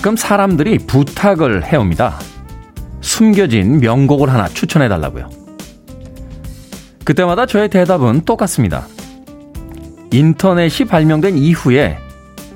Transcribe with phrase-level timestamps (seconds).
[0.00, 2.18] 가끔 사람들이 부탁을 해옵니다.
[3.02, 5.28] 숨겨진 명곡을 하나 추천해 달라고요.
[7.04, 8.86] 그때마다 저의 대답은 똑같습니다.
[10.10, 11.98] 인터넷이 발명된 이후에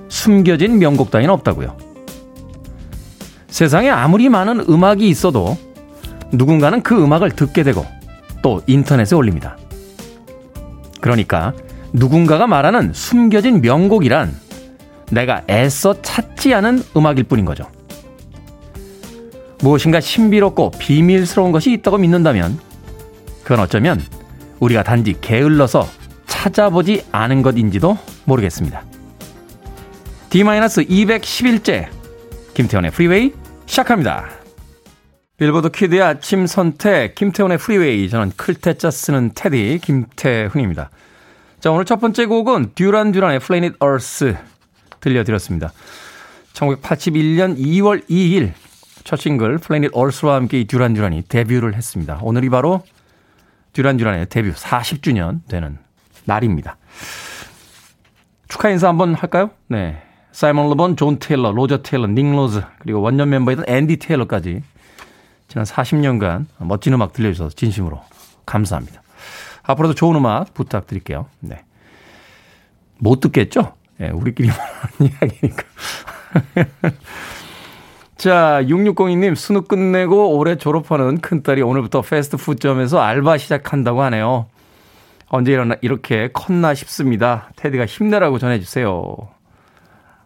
[0.09, 1.77] 숨겨진 명곡 따위는 없다고요.
[3.49, 5.59] 세상에 아무리 많은 음악이 있어도
[6.33, 7.85] 누군가는 그 음악을 듣게 되고
[8.41, 9.59] 또 인터넷에 올립니다.
[11.03, 11.53] 그러니까
[11.93, 14.44] 누군가가 말하는 숨겨진 명곡이란
[15.11, 17.71] 내가 애써 찾지 않은 음악일 뿐인 거죠.
[19.61, 22.59] 무엇인가 신비롭고 비밀스러운 것이 있다고 믿는다면
[23.43, 24.03] 그건 어쩌면
[24.61, 25.89] 우리가 단지 게을러서
[26.27, 28.83] 찾아보지 않은 것인지도 모르겠습니다.
[30.31, 31.89] D-211째
[32.55, 33.33] 김태훈의 프리웨이
[33.67, 34.29] 시작합니다.
[35.37, 40.91] 빌보드 키드의 아침 선택 김태훈의 프리웨이 저는 클 태 자 쓰는 테디 김태훈입니다.
[41.61, 44.37] 자 오늘 첫 번째 곡은 듀란 듀란의 Planet Earth
[45.05, 45.73] 들려드렸습니다.
[46.55, 48.53] 1981년 2월 2일
[49.05, 52.19] 첫 싱글 Planet Earth와 함께 이 듀란 듀란이 데뷔를 했습니다.
[52.23, 52.83] 오늘이 바로
[53.75, 55.79] 듀란 듀란의 데뷔 40주년 되는
[56.25, 56.79] 날입니다.
[58.49, 59.51] 축하 인사 한번 할까요?
[59.69, 60.01] 네.
[60.33, 64.63] 사이먼 르 본, 존 테일러, 로저 테일러, 닉 로즈, 그리고 원년 멤버이던 앤디 테일러까지
[65.49, 68.03] 지난 40년간 멋진 음악 들려주셔서 진심으로
[68.47, 69.03] 감사합니다.
[69.63, 71.27] 앞으로도 좋은 음악 부탁드릴게요.
[71.41, 71.63] 네.
[72.99, 73.75] 못 듣겠죠?
[73.99, 74.57] 네, 우리끼리만
[75.01, 75.63] 이야기니까.
[78.17, 84.47] 자, 6602님, 수능 끝내고 올해 졸업하는 큰딸이 오늘부터 패스트푸드점에서 알바 시작한다고 하네요.
[85.29, 87.51] 언제 일어나 이렇게 컸나 싶습니다.
[87.57, 89.17] 테디가 힘내라고 전해주세요.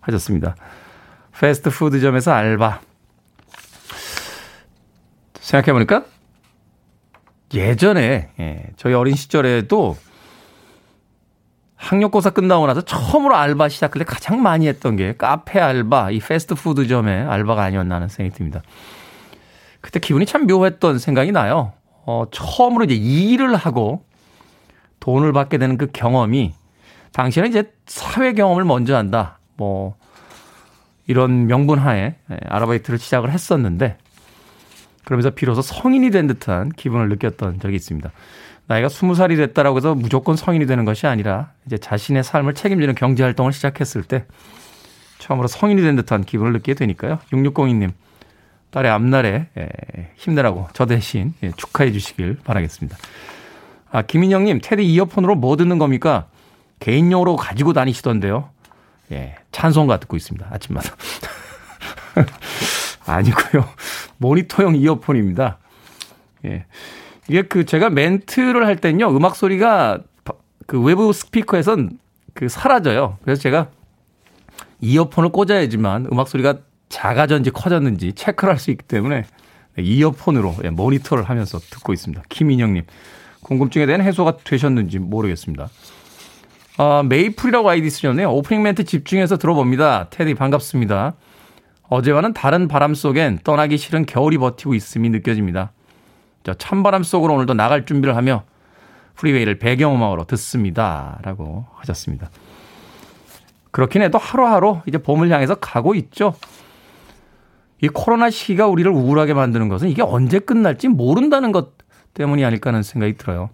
[0.00, 0.54] 하셨습니다.
[1.38, 2.80] 패스트푸드점에서 알바.
[5.40, 6.04] 생각해보니까
[7.54, 9.96] 예전에, 예, 저희 어린 시절에도
[11.78, 17.24] 학력고사 끝나고 나서 처음으로 알바 시작할 때 가장 많이 했던 게 카페 알바, 이 패스트푸드점의
[17.26, 18.62] 알바가 아니었나 하는 생각이 듭니다.
[19.80, 21.72] 그때 기분이 참 묘했던 생각이 나요.
[22.04, 24.04] 어, 처음으로 이제 일을 하고
[25.00, 26.52] 돈을 받게 되는 그 경험이
[27.12, 29.38] 당시에는 이제 사회 경험을 먼저 한다.
[29.56, 29.96] 뭐
[31.06, 33.96] 이런 명분 하에 예, 아르바이트를 시작을 했었는데
[35.04, 38.10] 그러면서 비로소 성인이 된 듯한 기분을 느꼈던 적이 있습니다.
[38.68, 43.22] 나이가 스무 살이 됐다라고 해서 무조건 성인이 되는 것이 아니라 이제 자신의 삶을 책임지는 경제
[43.22, 44.26] 활동을 시작했을 때
[45.18, 47.18] 처음으로 성인이 된 듯한 기분을 느끼게 되니까요.
[47.32, 47.92] 6602님
[48.70, 49.68] 딸의 앞날에 예,
[50.16, 52.96] 힘내라고 저 대신 예, 축하해 주시길 바라겠습니다.
[53.90, 56.26] 아, 김인영님, 테디 이어폰으로 뭐 듣는 겁니까?
[56.78, 58.50] 개인용으로 가지고 다니시던데요.
[59.12, 60.46] 예, 찬송가 듣고 있습니다.
[60.50, 60.94] 아침마다.
[63.06, 63.64] 아니고요.
[64.18, 65.56] 모니터용 이어폰입니다.
[66.44, 66.66] 예.
[67.28, 70.00] 이게 그 제가 멘트를 할 땐요, 음악 소리가
[70.66, 71.98] 그 외부 스피커에선
[72.34, 73.18] 그 사라져요.
[73.22, 73.68] 그래서 제가
[74.80, 76.58] 이어폰을 꽂아야지만 음악 소리가
[76.88, 79.24] 작아졌는지 커졌는지 체크를 할 수 있기 때문에
[79.78, 82.22] 이어폰으로 예, 모니터를 하면서 듣고 있습니다.
[82.28, 82.84] 김인영님.
[83.42, 85.68] 궁금증에 대한 해소가 되셨는지 모르겠습니다.
[86.78, 88.30] 아, 메이플이라고 아이디 쓰셨네요.
[88.30, 90.08] 오프닝 멘트 집중해서 들어봅니다.
[90.10, 91.14] 테디 반갑습니다.
[91.88, 95.72] 어제와는 다른 바람 속엔 떠나기 싫은 겨울이 버티고 있음이 느껴집니다.
[96.44, 98.44] 자, 찬바람 속으로 오늘도 나갈 준비를 하며
[99.16, 101.18] 프리웨이를 배경음악으로 듣습니다.
[101.22, 102.30] 라고 하셨습니다.
[103.70, 106.34] 그렇긴 해도 하루하루 이제 봄을 향해서 가고 있죠.
[107.80, 111.72] 이 코로나 시기가 우리를 우울하게 만드는 것은 이게 언제 끝날지 모른다는 것
[112.14, 113.50] 때문이 아닐까 하는 생각이 들어요.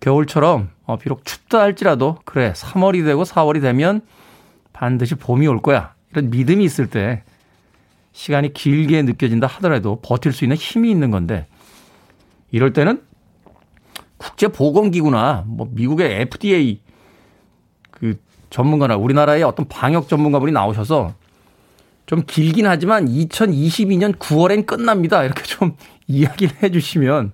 [0.00, 4.02] 겨울처럼 어, 비록 춥다 할지라도 그래 3월이 되고 4월이 되면
[4.72, 5.94] 반드시 봄이 올 거야.
[6.12, 7.22] 이런 믿음이 있을 때
[8.12, 11.46] 시간이 길게 느껴진다 하더라도 버틸 수 있는 힘이 있는 건데
[12.50, 13.02] 이럴 때는
[14.18, 16.80] 국제보건기구나 뭐 미국의 FDA
[17.90, 18.18] 그
[18.50, 21.14] 전문가나 우리나라의 어떤 방역 전문가분이 나오셔서
[22.06, 25.24] 좀 길긴 하지만 2022년 9월엔 끝납니다.
[25.24, 25.76] 이렇게 좀
[26.06, 27.32] 이야기를 해 주시면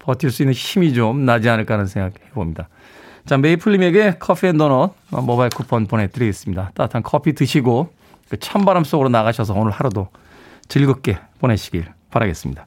[0.00, 2.68] 버틸 수 있는 힘이 좀 나지 않을까 하는 생각 해봅니다.
[3.26, 6.72] 자, 메이플님에게 커피 and 도넛 모바일 쿠폰 보내드리겠습니다.
[6.74, 7.92] 따뜻한 커피 드시고
[8.28, 10.08] 그 찬바람 속으로 나가셔서 오늘 하루도
[10.68, 12.66] 즐겁게 보내시길 바라겠습니다.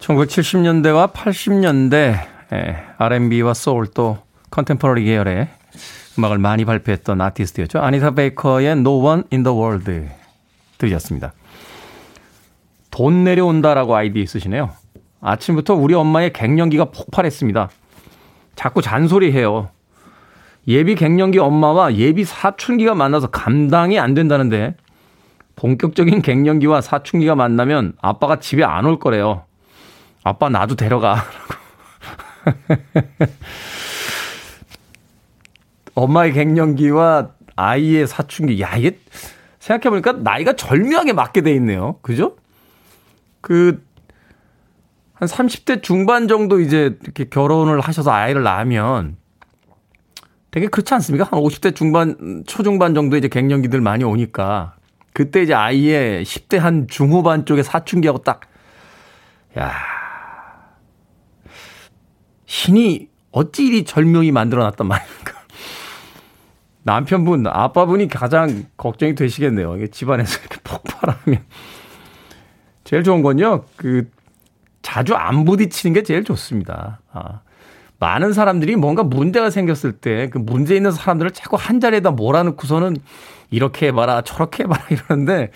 [0.00, 2.18] 1970년대와 80년대
[2.98, 4.18] R&B와 소울 또
[4.50, 5.48] 컨템포러리 계열의
[6.18, 7.78] 음악을 많이 발표했던 아티스트였죠.
[7.78, 10.08] 아니타 베이커의 No One in the World
[10.78, 11.32] 들으셨습니다.
[12.90, 14.70] 돈 내려온다라고 아이디 있으시네요.
[15.20, 17.70] 아침부터 우리 엄마의 갱년기가 폭발했습니다.
[18.56, 19.68] 자꾸 잔소리해요.
[20.66, 24.74] 예비 갱년기 엄마와 예비 사춘기가 만나서 감당이 안 된다는데
[25.60, 29.44] 본격적인 갱년기와 사춘기가 만나면 아빠가 집에 안 올 거래요.
[30.24, 31.22] 아빠 나도 데려가.
[35.94, 38.58] 엄마의 갱년기와 아이의 사춘기.
[38.62, 38.98] 야, 이게
[39.58, 41.98] 생각해보니까 나이가 절묘하게 맞게 돼 있네요.
[42.00, 42.36] 그죠?
[43.42, 43.84] 그,
[45.12, 49.18] 한 30대 중반 정도 이제 이렇게 결혼을 하셔서 아이를 낳으면
[50.50, 51.28] 되게 그렇지 않습니까?
[51.30, 54.79] 한 50대 중반, 초중반 정도 이제 갱년기들 많이 오니까
[55.12, 58.42] 그때 이제 아이의 10대 한 중후반 쪽에 사춘기하고 딱,
[59.58, 59.72] 야
[62.46, 65.32] 신이 어찌 이리 절묘히 만들어 놨단 말입니까?
[66.82, 69.76] 남편분, 아빠분이 가장 걱정이 되시겠네요.
[69.76, 71.44] 이게 집안에서 이렇게 폭발하면.
[72.84, 74.10] 제일 좋은 건요, 그,
[74.82, 77.00] 자주 안 부딪히는 게 제일 좋습니다.
[77.12, 77.40] 아.
[78.00, 82.96] 많은 사람들이 뭔가 문제가 생겼을 때 그 문제 있는 사람들을 자꾸 한 자리에다 몰아넣고서는
[83.50, 85.50] 이렇게 해봐라, 저렇게 해봐라 이러는데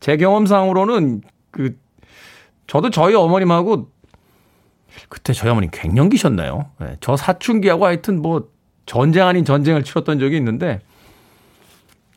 [0.00, 1.76] 제 경험상으로는 그,
[2.66, 3.90] 저도 저희 어머님하고
[5.08, 6.70] 그때 저희 어머님 갱년기셨나요?
[6.80, 8.48] 네, 저 사춘기하고 하여튼 뭐
[8.86, 10.80] 전쟁 아닌 전쟁을 치렀던 적이 있는데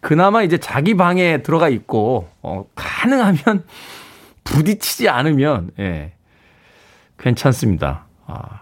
[0.01, 3.66] 그나마 이제 자기 방에 들어가 있고 어, 가능하면
[4.44, 6.13] 부딪히지 않으면 예,
[7.18, 8.06] 괜찮습니다.
[8.25, 8.62] 아,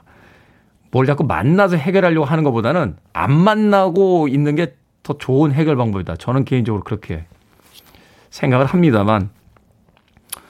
[0.91, 4.75] 뭘 자꾸 만나서 해결하려고 하는 것보다는 안 만나고 있는 게
[5.07, 6.17] 더 좋은 해결 방법이다.
[6.17, 7.25] 저는 개인적으로 그렇게
[8.29, 9.29] 생각을 합니다만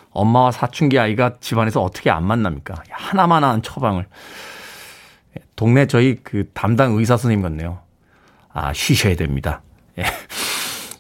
[0.09, 2.73] 엄마와 사춘기 아이가 집안에서 어떻게 안 만납니까?
[2.89, 4.07] 하나만한 처방을
[5.55, 7.83] 동네 저희 그 담당 의사 선생님 같네요.
[8.51, 9.61] 아, 쉬셔야 됩니다.
[9.99, 10.05] 예.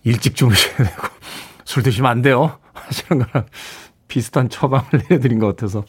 [0.03, 1.07] 일찍 주무셔야 되고,
[1.65, 2.59] 술 드시면 안 돼요.
[2.73, 3.47] 하시는 거랑
[4.07, 5.83] 비슷한 처방을 내려드린 것 같아서.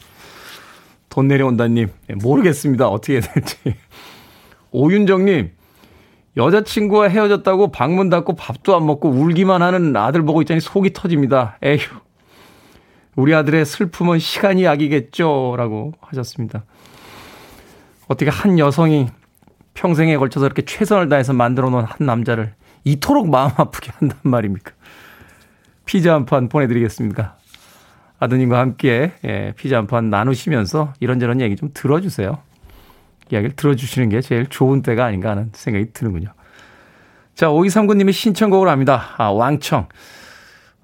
[1.11, 2.88] 돈 내려온다님, 예, 모르겠습니다.
[2.88, 3.59] 어떻게 해야 될지.
[4.70, 5.57] 오윤정님,
[6.38, 11.58] 여자친구와 헤어졌다고 방문 닫고 밥도 안 먹고 울기만 하는 아들 보고 있자니 속이 터집니다.
[11.62, 11.79] 에휴.
[13.17, 15.56] 우리 아들의 슬픔은 시간이 약이겠죠.
[15.58, 16.64] 라고 하셨습니다.
[18.06, 19.08] 어떻게 한 여성이
[19.75, 24.73] 평생에 걸쳐서 이렇게 최선을 다해서 만들어 놓은 한 남자를 이토록 마음 아프게 한단 말입니까?
[25.84, 27.37] 피자 한 판 보내드리겠습니다.
[28.20, 32.39] 아드님과 함께 예, 피자 한 판 나누시면서 이런저런 얘기 좀 들어주세요.
[33.31, 36.29] 이야기를 들어주시는 게 제일 좋은 때가 아닌가 하는 생각이 드는군요.
[37.38, 39.14] 자, 5239님의 신청곡을 합니다.
[39.16, 39.86] 아, 왕청.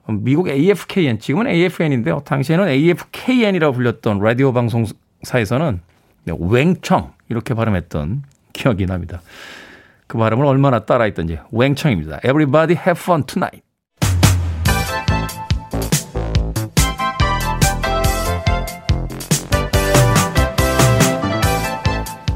[0.07, 2.21] 미국 AFKN, 지금은 AFN인데요.
[2.25, 5.81] 당시에는 AFKN이라고 불렸던 라디오 방송사에서는
[6.29, 9.21] 웽청 이렇게 발음했던 기억이 납니다.
[10.07, 12.19] 그 발음을 얼마나 따라했던지 웽청입니다.
[12.19, 13.64] Everybody have fun tonight.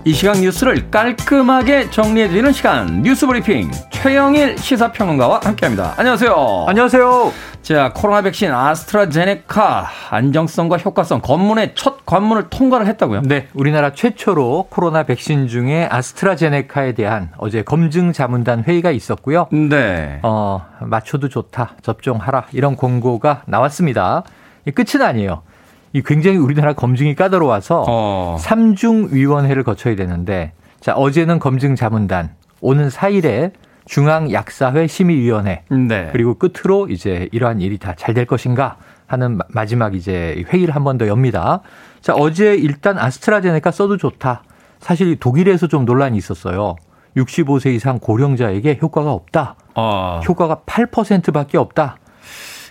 [0.09, 5.93] 이 시간 뉴스를 깔끔하게 정리해드리는 시간 뉴스 브리핑 최영일 시사평론가와 함께합니다.
[5.99, 6.65] 안녕하세요.
[6.67, 7.31] 안녕하세요.
[7.61, 13.21] 자, 코로나 백신 아스트라제네카 안정성과 효과성 검문의 첫 관문을 통과를 했다고요?
[13.27, 19.49] 네, 우리나라 최초로 코로나 백신 중에 아스트라제네카에 대한 어제 검증 자문단 회의가 있었고요.
[19.53, 20.21] 네.
[20.23, 21.73] 어, 맞춰도 좋다.
[21.83, 22.47] 접종하라.
[22.53, 24.23] 이런 공고가 나왔습니다.
[24.65, 25.43] 이 끝은 아니에요.
[25.92, 28.37] 이 굉장히 우리나라 검증이 까다로워서 어.
[28.40, 32.30] 3중 위원회를 거쳐야 되는데 자, 어제는 검증 자문단,
[32.61, 33.52] 오는 4일에
[33.87, 36.09] 중앙 약사회 심의위원회 네.
[36.12, 38.76] 그리고 끝으로 이제 이러한 일이 다 잘 될 것인가
[39.07, 41.61] 하는 마지막 이제 회의를 한 번 더 엽니다.
[42.02, 44.42] 자, 어제 일단 아스트라제네카 써도 좋다.
[44.80, 46.76] 사실 독일에서 좀 논란이 있었어요.
[47.16, 49.57] 65세 이상 고령자에게 효과가 없다.
[49.75, 50.21] 어.
[50.28, 51.97] 효과가 8%밖에 없다.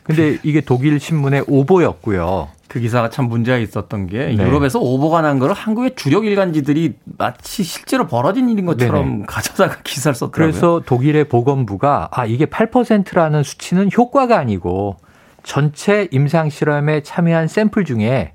[0.04, 2.48] 근데 이게 독일 신문의 오보였고요.
[2.68, 4.44] 그 기사가 참 문제가 있었던 게 네.
[4.44, 9.26] 유럽에서 오보가 난 거를 한국의 주력 일간지들이 마치 실제로 벌어진 일인 것처럼 네네.
[9.28, 10.52] 가져다가 기사를 썼더라고요.
[10.52, 14.98] 그래서 독일의 보건부가 아 이게 8%라는 수치는 효과가 아니고
[15.44, 18.34] 전체 임상 실험에 참여한 샘플 중에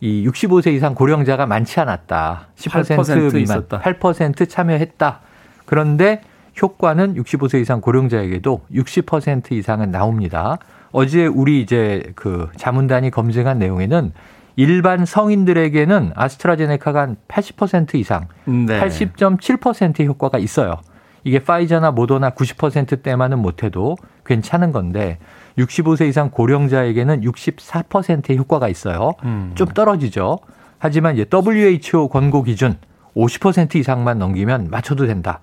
[0.00, 2.48] 이 65세 이상 고령자가 많지 않았다.
[2.56, 3.80] 10% 8% 미만 있었다.
[3.80, 5.20] 8% 참여했다.
[5.64, 6.20] 그런데
[6.60, 10.58] 효과는 65세 이상 고령자에게도 60% 이상은 나옵니다.
[10.92, 14.12] 어제 우리 이제 그 자문단이 검증한 내용에는
[14.56, 18.80] 일반 성인들에게는 아스트라제네카가 한 80% 이상, 네.
[18.80, 20.76] 80.7%의 효과가 있어요.
[21.24, 23.96] 이게 파이저나 모더나 90%대만은 못해도
[24.26, 25.18] 괜찮은 건데
[25.56, 29.12] 65세 이상 고령자에게는 64%의 효과가 있어요.
[29.24, 29.52] 음.
[29.54, 30.38] 좀 떨어지죠.
[30.78, 32.76] 하지만 이제 WHO 권고 기준
[33.16, 35.40] 50% 이상만 넘기면 맞춰도 된다.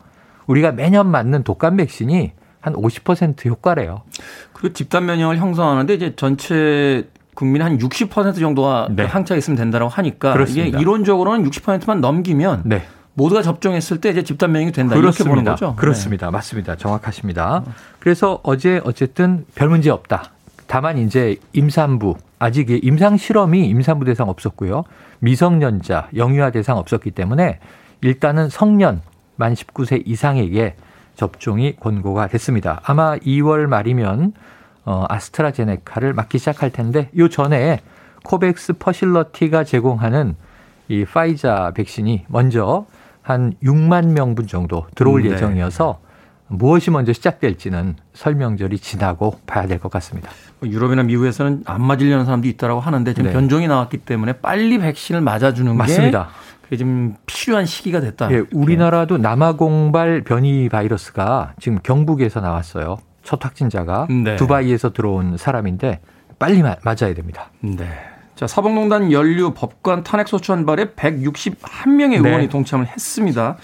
[0.48, 4.02] 우리가 매년 맞는 독감 백신이 한 50% 효과래요.
[4.54, 9.06] 그리고 집단 면역을 형성하는데 이제 전체 국민 한 60% 정도가 네.
[9.06, 10.68] 항체가 있으면 된다고 하니까 그렇습니다.
[10.68, 12.84] 이게 이론적으로는 60%만 넘기면 네.
[13.14, 15.24] 모두가 접종했을 때 이제 집단 면역이 된다 그렇습니다.
[15.24, 15.76] 이렇게 보는 거죠.
[15.76, 16.28] 그렇습니다.
[16.28, 16.32] 네.
[16.32, 16.76] 맞습니다.
[16.76, 17.64] 정확하십니다.
[18.00, 20.32] 그래서 어제 어쨌든 별 문제 없다.
[20.68, 24.84] 다만 이제 임산부 아직 임상 실험이 임산부 대상 없었고요.
[25.20, 27.60] 미성년자, 영유아 대상 없었기 때문에
[28.02, 29.02] 일단은 성년
[29.36, 30.76] 만 19세 이상에게
[31.30, 32.80] 접종이 권고가 됐습니다.
[32.86, 34.32] 아마 2월 말이면
[34.86, 37.82] 어, 아스트라제네카를 맞기 시작할 텐데 요 전에
[38.24, 40.36] 코백스 퍼실러티가 제공하는
[40.88, 42.86] 이 파이자 백신이 먼저
[43.22, 45.32] 한 6만 명분 정도 들어올 네.
[45.32, 46.00] 예정이어서
[46.48, 50.32] 무엇이 먼저 시작될지는 설명절이 지나고 봐야 될 것 같습니다.
[50.60, 53.34] 뭐 유럽이나 미국에서는 안 맞으려는 사람도 있다라고 하는데 지금 네.
[53.34, 56.24] 변종이 나왔기 때문에 빨리 백신을 맞아주는 맞습니다.
[56.24, 56.30] 게
[56.78, 58.32] 좀 필요한 시기가 됐다.
[58.32, 62.98] 예, 우리나라도 남아공발 변이 바이러스가 지금 경북에서 나왔어요.
[63.24, 64.36] 첫 확진자가 네.
[64.36, 66.00] 두바이에서 들어온 사람인데
[66.38, 67.52] 빨리 맞아야 됩니다.
[67.62, 67.86] 네.
[68.36, 72.50] 자, 사법농단 연류 법관 탄핵소추 한 발에 161명의 의원이 네.
[72.50, 73.58] 동참을 했습니다.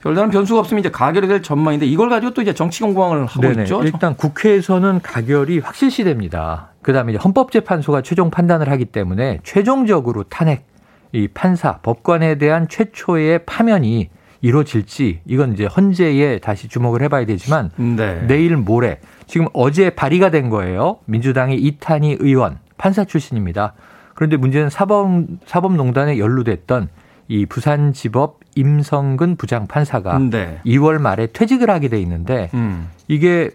[0.00, 3.62] 별다른 변수가 없으면 이제 가결이 될 전망인데 이걸 가지고 또 이제 정치 공방을 하고 네네.
[3.64, 3.82] 있죠.
[3.82, 6.70] 일단 국회에서는 가결이 확실시 됩니다.
[6.82, 10.67] 그다음에 이제 헌법재판소가 최종 판단을 하기 때문에 최종적으로 탄핵
[11.12, 14.10] 이 판사 법관에 대한 최초의 파면이
[14.40, 18.24] 이루어질지 이건 이제 헌재에 다시 주목을 해봐야 되지만 네.
[18.26, 20.98] 내일 모레 지금 어제 발의가 된 거예요.
[21.06, 23.74] 민주당의 이탄희 의원 판사 출신입니다.
[24.14, 26.88] 그런데 문제는 사법 사법농단에 연루됐던
[27.28, 30.60] 이 부산지법 임성근 부장 판사가 네.
[30.64, 32.88] 2월 말에 퇴직을 하게 돼 있는데 음.
[33.06, 33.50] 이게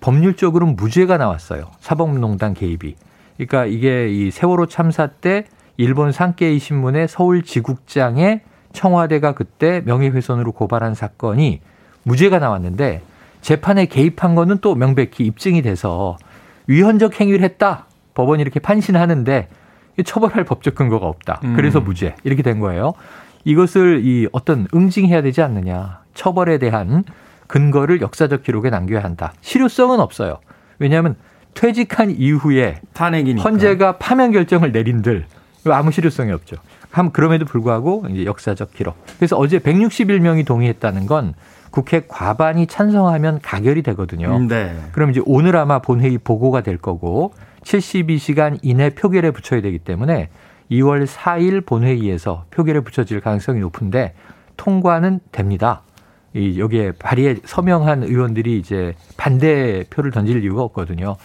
[0.00, 1.70] 법률적으로 무죄가 나왔어요.
[1.80, 2.96] 사법농단 개입이.
[3.36, 5.44] 그러니까 이게 이 세월호 참사 때
[5.76, 11.60] 일본 산케이 신문의 서울 지국장에 청와대가 그때 명예훼손으로 고발한 사건이
[12.04, 13.02] 무죄가 나왔는데
[13.40, 16.16] 재판에 개입한 거는 또 명백히 입증이 돼서
[16.68, 17.86] 위헌적 행위를 했다.
[18.14, 19.48] 법원이 이렇게 판신하는데
[20.04, 21.40] 처벌할 법적 근거가 없다.
[21.44, 21.54] 음.
[21.56, 22.14] 그래서 무죄.
[22.24, 22.94] 이렇게 된 거예요.
[23.44, 26.00] 이것을 이 어떤 응징해야 되지 않느냐.
[26.14, 27.04] 처벌에 대한
[27.48, 29.32] 근거를 역사적 기록에 남겨야 한다.
[29.40, 30.38] 실효성은 없어요.
[30.78, 31.16] 왜냐하면
[31.54, 33.42] 퇴직한 이후에 탄핵이니까.
[33.42, 35.26] 헌재가 파면 결정을 내린들
[35.66, 36.56] 아무 실효성이 없죠.
[36.90, 38.96] 함 그럼에도 불구하고 이제 역사적 기록.
[39.16, 41.34] 그래서 어제 161명이 동의했다는 건
[41.70, 44.38] 국회 과반이 찬성하면 가결이 되거든요.
[44.40, 44.76] 네.
[44.92, 47.32] 그럼 이제 오늘 아마 본회의 보고가 될 거고
[47.64, 50.28] 72시간 이내 표결에 붙여야 되기 때문에
[50.70, 54.14] 2월 4일 본회의에서 표결에 붙여질 가능성이 높은데
[54.56, 55.82] 통과는 됩니다.
[56.34, 61.16] 이 여기에 발의에 서명한 의원들이 이제 반대 표를 던질 이유가 없거든요.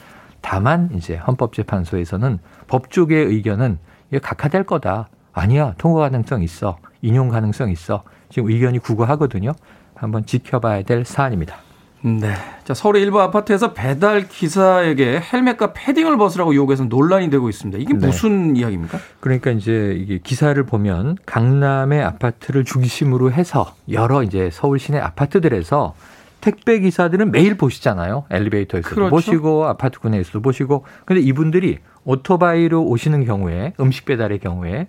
[0.41, 5.07] 다만 이제 헌법재판소에서는 법조계의 의견은 이게 각하될 거다.
[5.33, 5.73] 아니야.
[5.77, 6.77] 통과 가능성 있어.
[7.01, 8.03] 인용 가능성 있어.
[8.29, 9.53] 지금 의견이 구구하거든요.
[9.95, 11.57] 한번 지켜봐야 될 사안입니다.
[12.01, 12.33] 네.
[12.63, 17.79] 자, 서울의 일부 아파트에서 배달 기사에게 헬멧과 패딩을 벗으라고 요구해서 논란이 되고 있습니다.
[17.79, 18.05] 이게 네.
[18.05, 18.59] 무슨 네.
[18.59, 18.99] 이야기입니까?
[19.19, 25.95] 그러니까 이제 이게 기사를 보면 강남의 아파트를 중심으로 해서 여러 이제 서울 시내 아파트들에서
[26.41, 28.25] 택배 기사들은 매일 보시잖아요.
[28.29, 29.09] 엘리베이터에서도 그렇죠.
[29.09, 30.85] 보시고 아파트 구내에서도 보시고.
[31.05, 34.87] 근데 이분들이 오토바이로 오시는 경우에 음식 배달의 경우에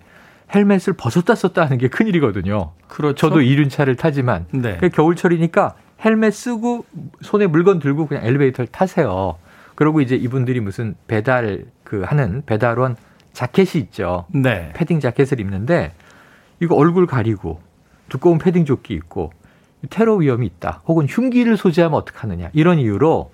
[0.53, 2.71] 헬멧을 벗었다 썼다 하는 게 큰일이거든요.
[2.87, 3.15] 그렇죠.
[3.15, 4.77] 저도 이륜차를 타지만 네.
[4.77, 6.85] 겨울철이니까 헬멧 쓰고
[7.21, 9.35] 손에 물건 들고 그냥 엘리베이터를 타세요.
[9.75, 12.95] 그러고 이제 이분들이 무슨 배달 그 하는 배달원
[13.33, 14.25] 자켓이 있죠.
[14.33, 14.71] 네.
[14.73, 15.91] 패딩 자켓을 입는데
[16.59, 17.61] 이거 얼굴 가리고
[18.09, 19.31] 두꺼운 패딩 조끼 입고
[19.89, 20.81] 테러 위험이 있다.
[20.87, 22.49] 혹은 흉기를 소지하면 어떡하느냐.
[22.53, 23.31] 이런 이유로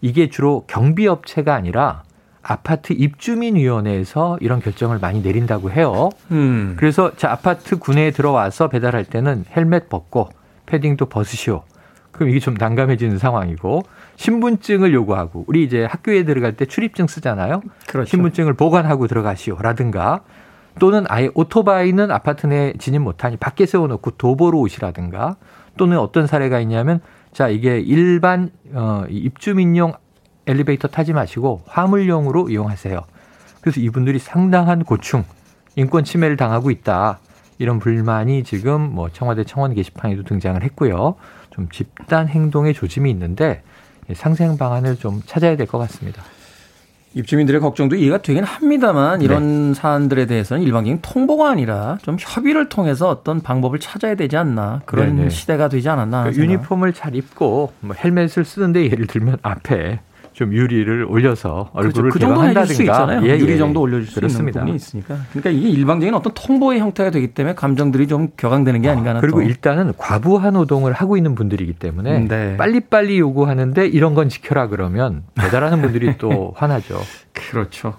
[0.00, 2.02] 이게 주로 경비업체가 아니라
[2.42, 6.10] 아파트 입주민위원회에서 이런 결정을 많이 내린다고 해요.
[6.30, 6.74] 음.
[6.78, 10.28] 그래서 자 아파트 구내에 들어와서 배달할 때는 헬멧 벗고
[10.66, 11.62] 패딩도 벗으시오.
[12.12, 13.82] 그럼 이게 좀 난감해지는 상황이고
[14.16, 17.62] 신분증을 요구하고 우리 이제 학교에 들어갈 때 출입증 쓰잖아요.
[17.88, 18.10] 그렇죠.
[18.10, 20.20] 신분증을 보관하고 들어가시오라든가
[20.78, 25.36] 또는 아예 오토바이는 아파트 내에 진입 못하니 밖에 세워놓고 도보로 오시라든가
[25.76, 27.00] 또는 어떤 사례가 있냐면
[27.32, 29.94] 자 이게 일반 어 입주민용
[30.46, 33.00] 엘리베이터 타지 마시고 화물용으로 이용하세요.
[33.60, 35.24] 그래서 이분들이 상당한 고충,
[35.76, 37.18] 인권 침해를 당하고 있다.
[37.58, 41.14] 이런 불만이 지금 뭐 청와대 청원 게시판에도 등장을 했고요.
[41.50, 43.62] 좀 집단 행동의 조짐이 있는데
[44.12, 46.22] 상생 방안을 좀 찾아야 될 것 같습니다.
[47.14, 49.74] 입주민들의 걱정도 이해가 되긴 합니다만 이런 네.
[49.74, 55.22] 사안들에 대해서는 일방적인 통보가 아니라 좀 협의를 통해서 어떤 방법을 찾아야 되지 않나 그런 네네.
[55.24, 55.30] 네.
[55.30, 56.24] 시대가 되지 않았나.
[56.24, 60.00] 그러니까 유니폼을 잘 입고 뭐 헬멧을 쓰는데 예를 들면 앞에
[60.34, 62.26] 좀 유리를 올려서 얼굴을 그렇죠.
[62.26, 64.60] 그 개방한다든가 예, 유리 예, 정도 올려줄 수 그렇습니다.
[64.60, 65.16] 있는 부분이 있으니까.
[65.30, 69.20] 그러니까 이게 일방적인 어떤 통보의 형태가 되기 때문에 감정들이 좀 격앙되는 게 아닌가 하는.
[69.20, 69.46] 그리고 또.
[69.46, 72.56] 일단은 과부하 노동을 하고 있는 분들이기 때문에 네.
[72.56, 77.00] 빨리빨리 요구하는데 이런 건 지켜라 그러면 배달하는 분들이 또 화나죠.
[77.32, 77.94] 그렇죠.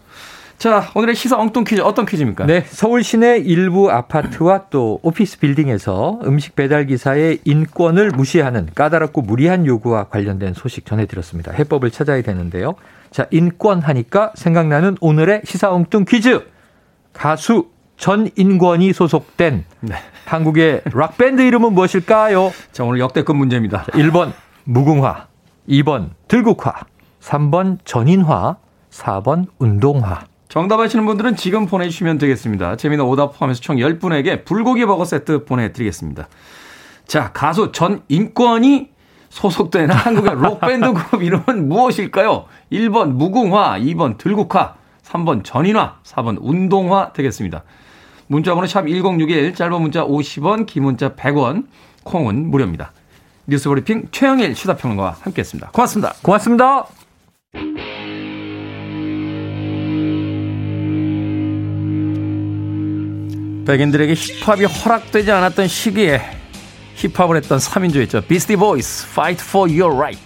[0.57, 2.45] 자, 오늘의 시사 엉뚱 퀴즈 어떤 퀴즈입니까?
[2.45, 9.65] 네, 서울 시내 일부 아파트와 또 오피스 빌딩에서 음식 배달 기사의 인권을 무시하는 까다롭고 무리한
[9.65, 11.51] 요구와 관련된 소식 전해드렸습니다.
[11.51, 12.75] 해법을 찾아야 되는데요.
[13.11, 16.47] 자, 인권 하니까 생각나는 오늘의 시사 엉뚱 퀴즈.
[17.13, 19.95] 가수 전인권이 소속된 네.
[20.25, 22.51] 한국의 락밴드 이름은 무엇일까요?
[22.71, 23.83] 자, 오늘 역대급 문제입니다.
[23.83, 24.33] 자, 1번
[24.63, 25.27] 무궁화,
[25.69, 26.73] 2번 들국화,
[27.21, 28.57] 3번 전인화,
[28.89, 30.25] 4번 운동화.
[30.55, 32.77] 정답 아시는 분들은 지금 보내주시면 되겠습니다.
[32.77, 36.29] 재미는 오답 포함해서 총 10분에게 불고기 버거 세트 보내드리겠습니다.
[37.05, 38.87] 자, 가수 전인권이
[39.27, 42.45] 소속되는 한국의 록밴드 그룹 이름은 무엇일까요?
[42.71, 47.63] 1번 무궁화, 2번 들국화, 3번 전인화, 4번 운동화 되겠습니다.
[48.27, 51.65] 문자번호 샵 1061, 짧은 문자 50원, 긴 문자 100원,
[52.05, 52.93] 콩은 무료입니다.
[53.47, 55.71] 뉴스브리핑 최영일 시사평론가와 함께했습니다.
[55.71, 56.13] 고맙습니다.
[56.21, 56.85] 고맙습니다.
[63.65, 66.21] 백인들에게 힙합이 허락되지 않았던 시기에
[66.95, 68.27] 힙합을 했던 3인조였죠.
[68.27, 70.23] 비스티 보이스, Fight for Your Right.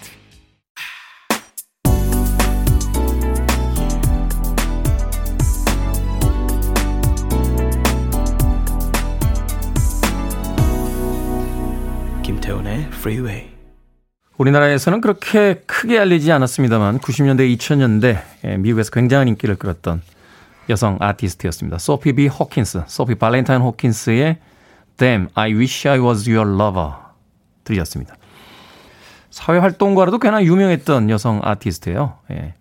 [12.23, 13.49] 김태훈의 Freeway.
[14.38, 20.02] 우리나라에서는 그렇게 크게 알리지 않았습니다만 90년대, 2000년대 미국에서 굉장한 인기를 끌었던
[20.69, 21.79] 여성 아티스트였습니다.
[21.79, 24.38] 소피 비 호킨스, 소피 발렌타인 호킨스의
[24.97, 26.91] Damn, I Wish I Was Your Lover
[27.63, 28.15] 들으셨습니다.
[29.32, 32.17] 사회활동가로도 꽤나 유명했던 여성 아티스트예요.
[32.32, 32.53] 예.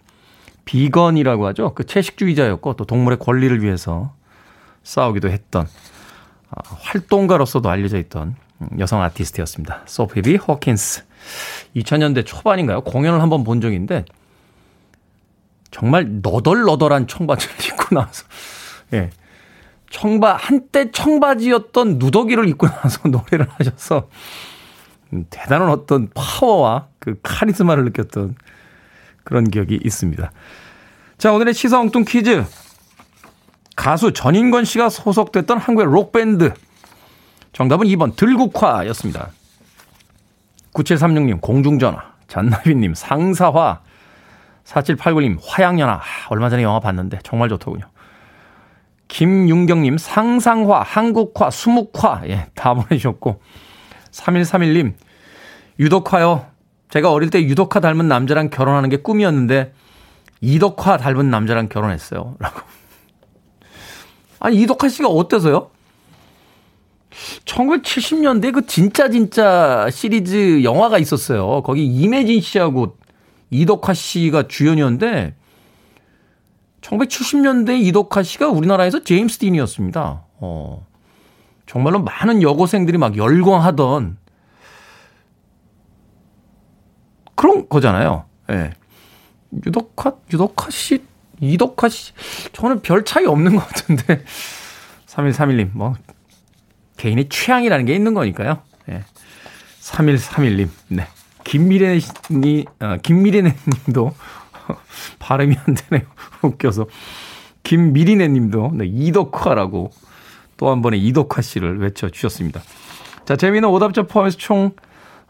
[0.65, 1.75] 비건이라고 하죠.
[1.75, 4.13] 그 채식주의자였고 또 동물의 권리를 위해서
[4.83, 5.67] 싸우기도 했던
[6.51, 8.37] 아, 활동가로서도 알려져 있던
[8.79, 9.83] 여성 아티스트였습니다.
[9.87, 11.05] 소피 비 호킨스.
[11.77, 12.83] 2000년대 초반인가요?
[12.83, 14.05] 공연을 한번 본 적인데
[15.71, 18.25] 정말 너덜너덜한 청바지를 입고 나와서
[18.95, 19.11] 예.
[19.91, 24.09] 청바 한때 청바지였던 누더기를 입고 나와서 노래를 하셔서
[25.31, 28.37] 대단한 어떤 파워와 그 카리스마를 느꼈던
[29.25, 30.31] 그런 기억이 있습니다.
[31.17, 32.45] 자, 오늘의 시사 엉뚱 퀴즈.
[33.77, 36.53] 가수 전인권 씨가 소속됐던 한국의 록밴드.
[37.53, 39.31] 정답은 2번 들국화였습니다.
[40.75, 43.81] 9736님 공중전화, 잔나비님 상사화,
[44.69, 45.95] 4789님, 화양연화.
[45.95, 47.87] 아, 얼마 전에 영화 봤는데 정말 좋더군요.
[49.09, 52.23] 김윤경님, 상상화, 한국화, 수묵화.
[52.29, 53.41] 예, 다 보내주셨고.
[54.11, 54.95] 3131님,
[55.79, 56.47] 유독화요.
[56.91, 59.73] 제가 어릴 때 유독화 닮은 남자랑 결혼하는 게 꿈이었는데,
[60.43, 62.37] 이덕화 닮은 남자랑 결혼했어요.
[62.39, 62.61] 라고.
[64.41, 65.71] 아니, 이덕화 씨가 어때서요?
[67.47, 71.63] 1970년대 그 진짜 진짜 시리즈 영화가 있었어요.
[71.63, 72.99] 거기 이매진 씨하고
[73.51, 75.35] 이덕화 씨가 주연이었는데
[76.81, 80.25] 1970년대 이덕화 씨가 우리나라에서 제임스 딘이었습니다.
[80.41, 80.87] 어.
[81.67, 84.17] 정말로 많은 여고생들이 막 열광하던
[87.35, 88.25] 그런 거잖아요.
[88.51, 88.55] 예.
[88.55, 88.71] 네.
[89.67, 91.05] 유덕화, 유덕화 씨,
[91.41, 92.13] 이덕화 씨,
[92.53, 94.25] 저는 별 차이 없는 것 같은데.
[95.07, 95.95] 3131님, 뭐,
[96.97, 98.63] 개인의 취향이라는 게 있는 거니까요.
[98.89, 98.93] 예.
[98.93, 99.05] 네.
[99.81, 101.07] 3131님, 네.
[101.45, 104.15] 김미래니, 아, 김미래네 님도
[105.19, 106.09] 발음이 안 되네요.
[106.43, 106.87] 웃겨서.
[107.63, 109.91] 김미리네 님도 네, 이덕화라고
[110.57, 112.61] 또 한 번에 이덕화 씨를 외쳐주셨습니다.
[113.25, 114.73] 자, 재미있는 오답자 포함해서 총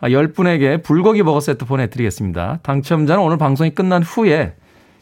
[0.00, 2.60] 10분에게 불고기 버거 세트 보내드리겠습니다.
[2.62, 4.54] 당첨자는 오늘 방송이 끝난 후에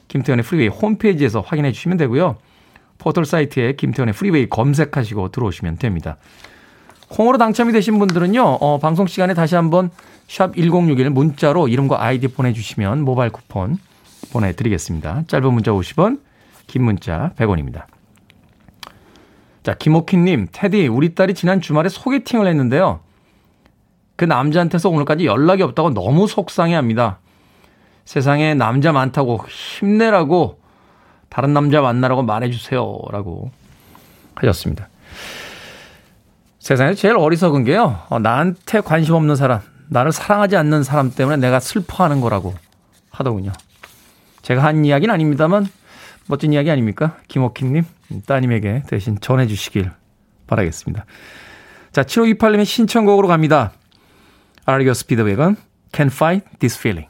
[0.08, 2.38] 김태훈의 프리웨이 홈페이지에서 확인해 주시면 되고요.
[2.98, 6.16] 포털 사이트에 김태훈의 프리웨이 검색하시고 들어오시면 됩니다.
[7.08, 9.90] 콩으로 당첨이 되신 분들은요, 어, 방송 시간에 다시 한번
[10.28, 13.78] 샵1061 문자로 이름과 아이디 보내주시면 모바일 쿠폰
[14.32, 15.24] 보내드리겠습니다.
[15.28, 16.20] 짧은 문자 50원,
[16.66, 17.84] 긴 문자 100원입니다.
[19.62, 23.00] 자, 김옥희님, 테디, 우리 딸이 지난 주말에 소개팅을 했는데요.
[24.16, 27.18] 그 남자한테서 오늘까지 연락이 없다고 너무 속상해 합니다.
[28.04, 30.60] 세상에 남자 많다고 힘내라고
[31.28, 32.98] 다른 남자 만나라고 말해주세요.
[33.10, 33.50] 라고
[34.36, 34.88] 하셨습니다.
[36.66, 38.02] 세상에서 제일 어리석은 게요.
[38.08, 42.54] 어, 나한테 관심 없는 사람, 나를 사랑하지 않는 사람 때문에 내가 슬퍼하는 거라고
[43.08, 43.52] 하더군요.
[44.42, 45.68] 제가 한 이야기는 아닙니다만
[46.26, 47.18] 멋진 이야기 아닙니까?
[47.28, 47.84] 김옥희님,
[48.26, 49.92] 따님에게 대신 전해주시길
[50.48, 51.04] 바라겠습니다.
[51.92, 53.70] 자, 7528님의 신청곡으로 갑니다.
[54.68, 55.54] Are you speed wagon?
[55.94, 57.08] Can fight this feeling.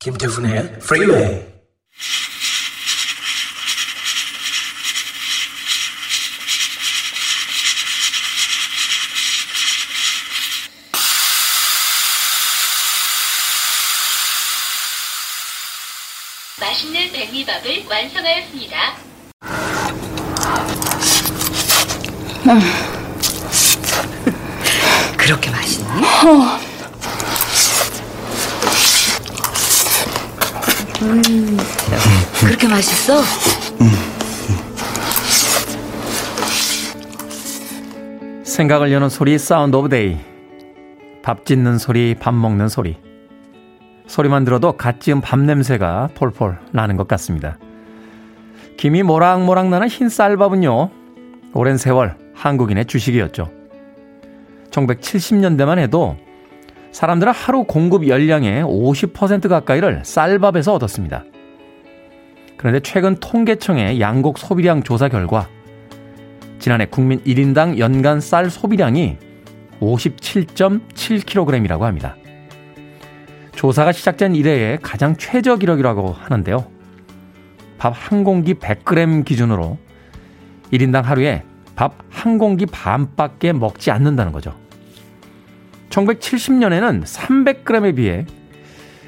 [0.00, 1.59] 김태훈의 Freeway.
[18.10, 18.76] 완성하였습니다.
[25.16, 25.86] 그렇게 맛있니?
[25.86, 26.58] 어.
[31.02, 31.56] 음,
[32.40, 33.22] 그렇게 맛있어?
[38.44, 40.18] 생각을 여는 소리 Sound of Day
[41.22, 42.96] 밥 짓는 소리 밥 먹는 소리
[44.06, 47.58] 소리만 들어도 갓 지은 밥 냄새가 폴폴 나는 것 같습니다.
[48.80, 50.88] 김이 모락모락 나는 흰 쌀밥은요
[51.52, 53.50] 오랜 세월 한국인의 주식이었죠.
[54.70, 56.16] 1970년대만 해도
[56.90, 61.24] 사람들은 하루 공급 열량의 50% 가까이를 쌀밥에서 얻었습니다.
[62.56, 65.46] 그런데 최근 통계청의 양곡 소비량 조사 결과
[66.58, 69.18] 지난해 국민 1인당 연간 쌀 소비량이
[69.82, 72.16] 57.7kg이라고 합니다.
[73.52, 76.79] 조사가 시작된 이래의 가장 최저 기록이라고 하는데요.
[77.80, 79.78] 밥 한 공기 100g 기준으로
[80.72, 81.42] 1인당 하루에
[81.74, 84.54] 밥 한 공기 반밖에 먹지 않는다는 거죠.
[85.88, 88.26] 1970년에는 300g에 비해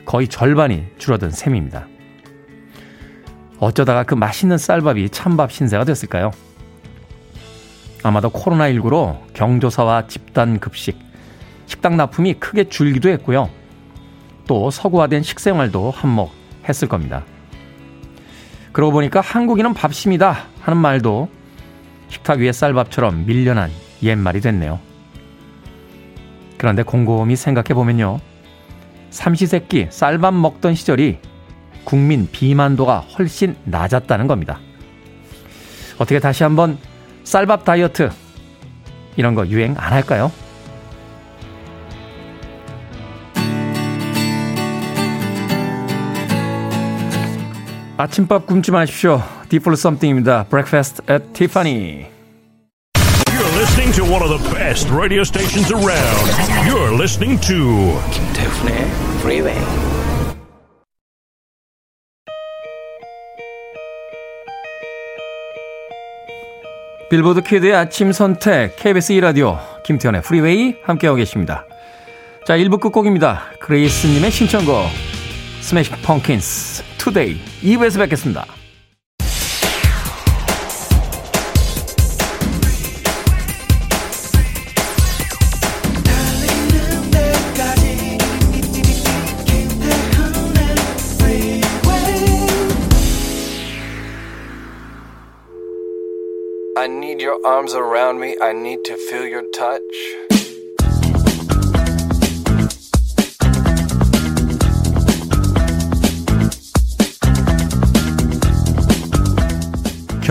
[0.07, 1.87] 거의 절반이 줄어든 셈입니다.
[3.59, 6.33] 어쩌다가 그 맛있는 쌀밥이 찬밥 신세가 됐을까요?
[8.03, 10.99] 아마도 코로나19로 경조사와 집단 급식,
[11.67, 13.51] 식당 납품이 크게 줄기도 했고요.
[14.49, 17.25] 또 서구화된 식생활도 한몫했을 겁니다.
[18.73, 21.29] 그러고 보니까 한국인은 밥심이다 하는 말도
[22.09, 23.71] 식탁 위에 쌀밥처럼 밀려난
[24.03, 24.81] 옛말이 됐네요.
[26.59, 28.21] 그런데 곰곰이 생각해 보면요.
[29.11, 31.19] 삼시세끼 쌀밥 먹던 시절이
[31.85, 34.61] 국민 비만도가 훨씬 낮았다는 겁니다.
[35.99, 36.79] 어떻게 다시 한번
[37.25, 38.11] 쌀밥 다이어트
[39.17, 40.33] 이런 거 유행 안 할까요?
[47.97, 49.23] 아침밥 굶지 마십시오.
[49.49, 50.47] 디폴 썸띵입니다.
[50.49, 52.13] Breakfast at Tiffany.
[53.63, 56.27] listening to one of the best radio stations around.
[56.67, 58.75] You're listening to 김태훈의
[59.21, 59.59] Freeway.
[67.11, 71.67] 빌보드 키드의 아침 선택 KBS 2라디오 김태훈의 프리웨이 함께하고 계십니다.
[72.47, 73.43] 자 1부 끝곡입니다.
[73.61, 75.12] 그레이스님의 신청곡
[75.63, 78.45] 스매싱 펌킨스 Today 2부에서 뵙겠습니다.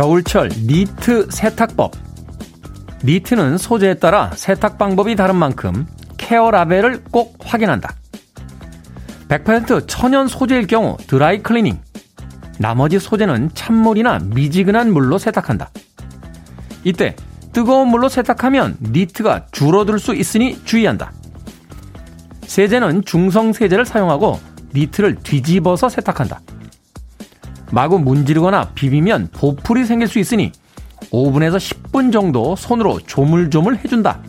[0.02, 1.92] 겨울철 니트 세탁법.
[3.04, 5.86] 니트는 소재에 따라 세탁 방법이 다른 만큼
[6.18, 7.94] care 라벨을 꼭 확인한다.
[9.28, 11.80] 100% 천연 소재일 경우 드라이 클리닝.
[12.58, 15.70] 나머지 소재는 찬물이나 미지근한 물로 세탁한다.
[16.84, 17.16] 이때
[17.54, 21.14] 뜨거운 물로 세탁하면 니트가 줄어들 수 있으니 주의한다.
[22.42, 24.40] 세제는 중성 세제를 사용하고
[24.74, 26.42] 니트를 뒤집어서 세탁한다.
[27.72, 30.52] 마구 문지르거나 비비면 보풀이 생길 수 있으니
[31.12, 34.20] 5분에서 10분 정도 손으로 조물조물 해준다.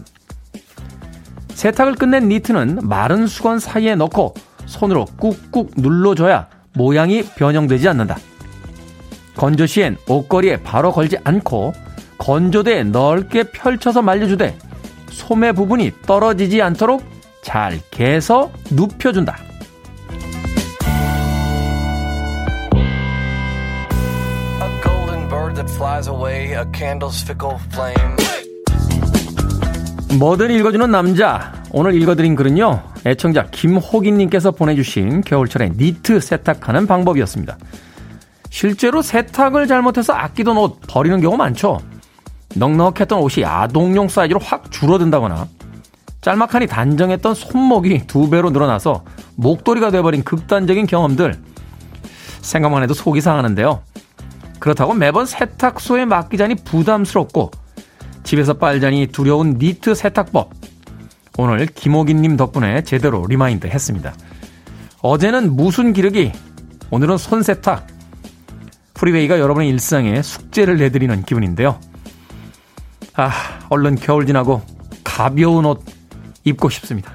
[1.54, 4.34] 세탁을 끝낸 니트는 마른 수건 사이에 넣고
[4.66, 8.16] 손으로 꾹꾹 눌러줘야 모양이 변형되지 않는다.
[9.36, 11.72] 건조 시엔 옷걸이에 바로 걸지 않고
[12.18, 14.56] 건조대에 넓게 펼쳐서 말려주되
[15.10, 17.02] 소매 부분이 떨어지지 않도록
[17.42, 19.51] 잘 개서 눕혀준다.
[30.18, 31.52] 뭐든 읽어주는 남자.
[31.70, 37.58] 오늘 읽어드린 글은요, 애청자 김호기님께서 보내주신 겨울철에 니트 세탁하는 방법이었습니다.
[38.50, 41.78] 실제로 세탁을 잘못해서 아끼던 옷 버리는 경우 많죠.
[42.56, 45.46] 넉넉했던 옷이 아동용 사이즈로 확 줄어든다거나
[46.22, 49.04] 짤막하니 단정했던 손목이 두 배로 늘어나서
[49.36, 51.40] 목도리가 돼버린 극단적인 경험들
[52.40, 53.91] 생각만 해도 속이 상하는데요.
[54.62, 57.50] 그렇다고 매번 세탁소에 맡기자니 부담스럽고
[58.22, 60.52] 집에서 빨자니 두려운 니트 세탁법
[61.36, 64.14] 오늘 김호기님 덕분에 제대로 remind 했습니다.
[65.00, 66.30] 어제는 무슨 기르기,
[66.92, 67.88] 오늘은 손 세탁.
[68.94, 71.80] 프리웨이가 여러분의 일상에 숙제를 내드리는 기분인데요.
[73.14, 73.32] 아,
[73.68, 74.62] 얼른 겨울 지나고
[75.02, 75.82] 가벼운 옷
[76.44, 77.12] 입고 싶습니다.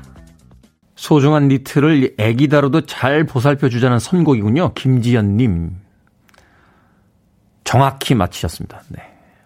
[0.97, 4.73] 소중한 니트를 애기 다루듯 잘 보살펴 주자는 선곡이군요.
[4.73, 5.86] 김지연님.
[7.67, 8.81] 정확히 맞히셨습니다.
[8.87, 9.01] 네.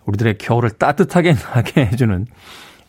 [0.06, 2.28] 우리들의 겨울을 따뜻하게 나게 해주는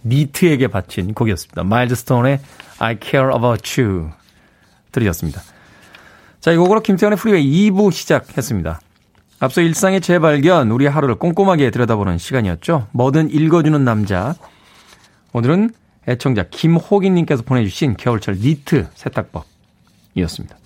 [0.04, 1.64] 니트에게 바친 곡이었습니다.
[1.64, 2.38] 마일스톤의
[2.78, 4.10] I Care About You
[4.92, 5.40] 들으셨습니다.
[6.40, 8.80] 자, 이 곡으로 김태훈의 프리웨이 2부 시작했습니다.
[9.38, 12.88] 앞서 일상의 재발견, 우리 하루를 꼼꼼하게 들여다보는 시간이었죠.
[12.92, 14.34] 뭐든 읽어주는 남자.
[15.32, 15.70] 오늘은
[16.08, 20.58] 애청자 김호기님께서 보내주신 겨울철 니트 세탁법이었습니다.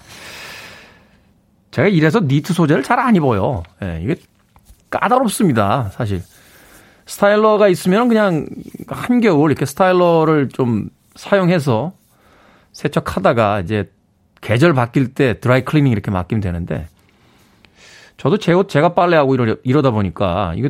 [1.71, 3.63] 제가 이래서 니트 소재를 잘 안 입어요.
[3.85, 4.17] 예, 이게
[4.91, 6.23] 까다롭습니다, 사실.
[7.07, 8.47] 스타일러가 있으면 그냥
[8.89, 11.93] 한겨울 이렇게 스타일러를 좀 사용해서
[12.73, 13.91] 세척하다가 이제
[14.41, 16.89] 계절 바뀔 때 드라이 클리닝 이렇게 맡기면 되는데
[18.17, 20.69] 저도 제 옷 제가 빨래하고 이러, 이러다 보니까 이거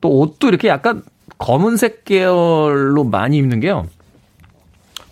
[0.00, 1.02] 또 옷도 이렇게 약간
[1.38, 3.86] 검은색 계열로 많이 입는 게요.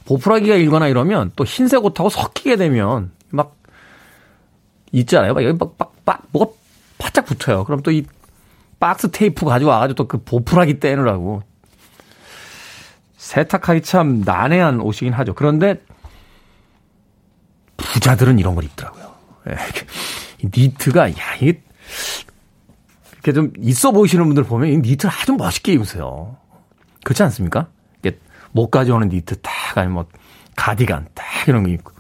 [0.07, 3.57] 보풀하기가 일거나 이러면 또 흰색 옷하고 섞이게 되면 막
[4.93, 5.35] 있잖아요.
[5.35, 6.53] 막 여기 막, 막, 막 뭐가
[7.25, 7.65] 바짝 붙어요.
[7.65, 8.05] 그럼 또 이
[8.81, 11.43] 박스 테이프 가지고 와가지고 또 그 보풀하기 떼느라고
[13.17, 15.35] 세탁하기 참 난해한 옷이긴 하죠.
[15.35, 15.81] 그런데
[17.77, 19.15] 부자들은 이런 걸 입더라고요.
[19.49, 19.57] 예,
[20.45, 21.63] 니트가 야 이게
[23.13, 26.37] 이렇게 좀 있어 보이시는 분들 보면 이 니트를 아주 멋있게 입으세요.
[27.03, 27.69] 그렇지 않습니까?
[28.01, 28.19] 이게
[28.53, 30.07] 못 가져오는 니트 딱 아니면 뭐
[30.57, 31.93] 가디건 딱 이런 거 입고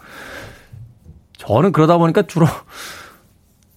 [1.38, 2.46] 저는 그러다 보니까 주로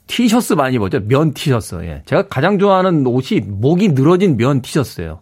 [0.07, 1.01] 티셔츠 많이 입었죠.
[1.01, 1.75] 면 티셔츠.
[1.83, 2.01] 예.
[2.05, 5.19] 제가 가장 좋아하는 옷이 목이 늘어진 면 티셔츠예요.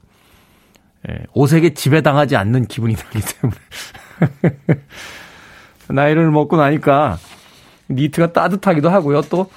[1.09, 1.19] 예.
[1.33, 3.59] 옷에게 지배당하지 않는 기분이 들기 때문에.
[5.89, 7.17] 나이를 먹고 나니까
[7.89, 9.21] 니트가 따뜻하기도 하고요.
[9.23, 9.49] 또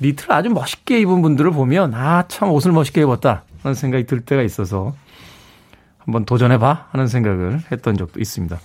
[0.00, 3.44] 니트를 아주 멋있게 입은 분들을 보면 아, 참 옷을 멋있게 입었다.
[3.62, 4.94] 하는 생각이 들 때가 있어서
[5.98, 8.58] 한번 도전해봐 하는 생각을 했던 적도 있습니다.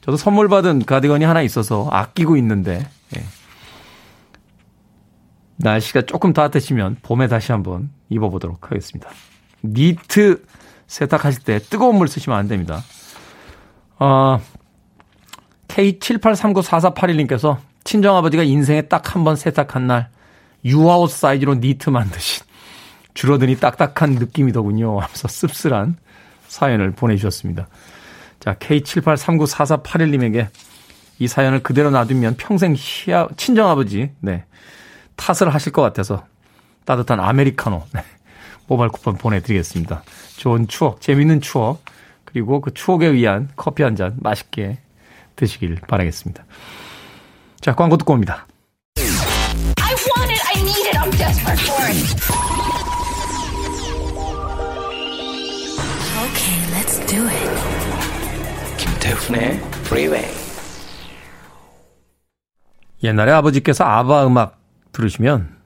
[0.00, 2.86] 저도 선물 받은 가디건이 하나 있어서 아끼고 있는데
[3.16, 3.22] 예.
[5.62, 9.08] 날씨가 조금 따뜻해지면 봄에 다시 한번 입어보도록 하겠습니다.
[9.64, 10.44] 니트
[10.86, 12.82] 세탁하실 때 뜨거운 물 쓰시면 안 됩니다.
[13.98, 14.40] 어,
[15.68, 20.08] K78394481님께서 친정아버지가 인생에 딱 한 번 세탁한 날
[20.64, 22.44] 유아옷 사이즈로 니트 만드신
[23.14, 25.00] 줄어드니 딱딱한 느낌이더군요.
[25.00, 25.96] 하면서 씁쓸한
[26.48, 27.68] 사연을 보내주셨습니다.
[28.40, 30.48] 자, K78394481님에게
[31.18, 34.44] 이 사연을 그대로 놔두면 평생 시아, 친정아버지, 네,
[35.22, 36.24] 탓을 하실 것 같아서
[36.84, 38.02] 따뜻한 아메리카노, 네,
[38.66, 40.02] 모바일 쿠폰 보내드리겠습니다.
[40.36, 41.80] 좋은 추억, 재밌는 추억,
[42.24, 44.78] 그리고 그 추억에 의한 커피 한 잔 맛있게
[45.36, 46.44] 드시길 바라겠습니다.
[47.60, 48.46] 자, 광고 듣고 옵니다.
[48.98, 52.16] I want it, I need it, I'm desperate for it.
[56.24, 57.50] Okay, let's do it.
[58.78, 60.26] 김태훈의 Freeway.
[63.04, 64.61] 옛날에 아버지께서 아바 음악
[64.92, 65.56] 들으시면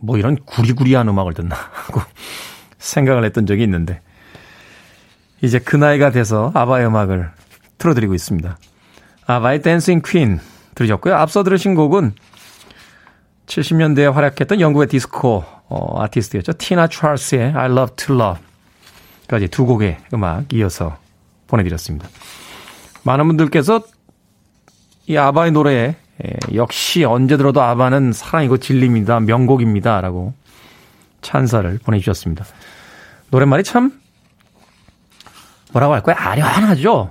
[0.00, 2.00] 뭐 이런 구리구리한 음악을 듣나 하고
[2.78, 4.00] 생각을 했던 적이 있는데
[5.40, 7.30] 이제 그 나이가 돼서 아바의 음악을
[7.78, 8.56] 틀어드리고 있습니다.
[9.26, 10.40] 아바의 댄싱 퀸
[10.74, 11.14] 들으셨고요.
[11.14, 12.14] 앞서 들으신 곡은
[13.46, 16.52] 70년대에 활약했던 영국의 디스코 어, 아티스트였죠.
[16.54, 18.42] 티나 찰스의 I Love to Love
[19.28, 20.96] 까지 두 곡의 음악 이어서
[21.46, 22.08] 보내드렸습니다.
[23.02, 23.82] 많은 분들께서
[25.06, 29.20] 이 아바의 노래에 예, 역시 언제 들어도 아바는 사랑이고 진리입니다.
[29.20, 30.00] 명곡입니다.
[30.00, 30.34] 라고
[31.22, 32.44] 찬사를 보내주셨습니다.
[33.30, 33.92] 노랫말이 참
[35.72, 36.16] 뭐라고 할까요?
[36.18, 37.10] 아련하죠?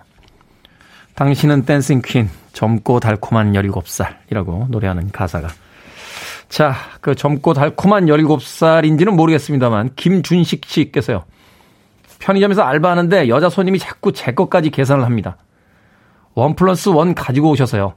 [1.15, 5.49] 당신은 dancing queen, 젊고 달콤한 17살이라고 노래하는 가사가.
[6.49, 11.25] 자, 그 젊고 달콤한 17살인지는 모르겠습니다만, 김준식 씨께서요.
[12.19, 15.35] 편의점에서 알바하는데 여자 손님이 자꾸 제 것까지 계산을 합니다.
[16.35, 17.95] one plus one 가지고 오셔서요.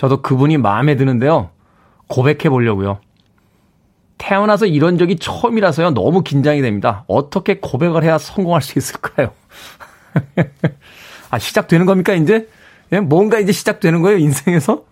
[0.00, 1.50] 저도 그분이 마음에 드는데요.
[2.06, 3.00] 고백해 보려고요.
[4.16, 5.90] 태어나서 이런 적이 처음이라서요.
[5.90, 7.04] 너무 긴장이 됩니다.
[7.06, 9.34] 어떻게 고백을 해야 성공할 수 있을까요?
[11.30, 12.48] 아, 시작되는 겁니까, 이제?
[12.92, 13.00] 예?
[13.00, 14.86] 뭔가 이제 시작되는 거예요, 인생에서?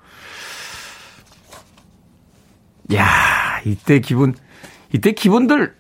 [2.95, 4.35] 야 이때 기분,
[4.93, 5.75] 이때 기분들,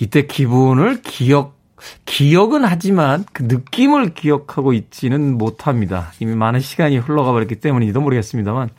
[0.00, 1.59] 이때 기분을 기억,
[2.04, 6.12] 기억은 하지만 그 느낌을 기억하고 있지는 못합니다.
[6.20, 8.70] 이미 많은 시간이 흘러가 버렸기 때문인지도 모르겠습니다만.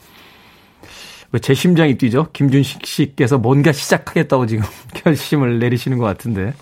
[1.33, 2.27] 왜 제 심장이 뛰죠?
[2.33, 6.53] 김준식 씨께서 뭔가 시작하겠다고 지금 결심을 내리시는 것 같은데.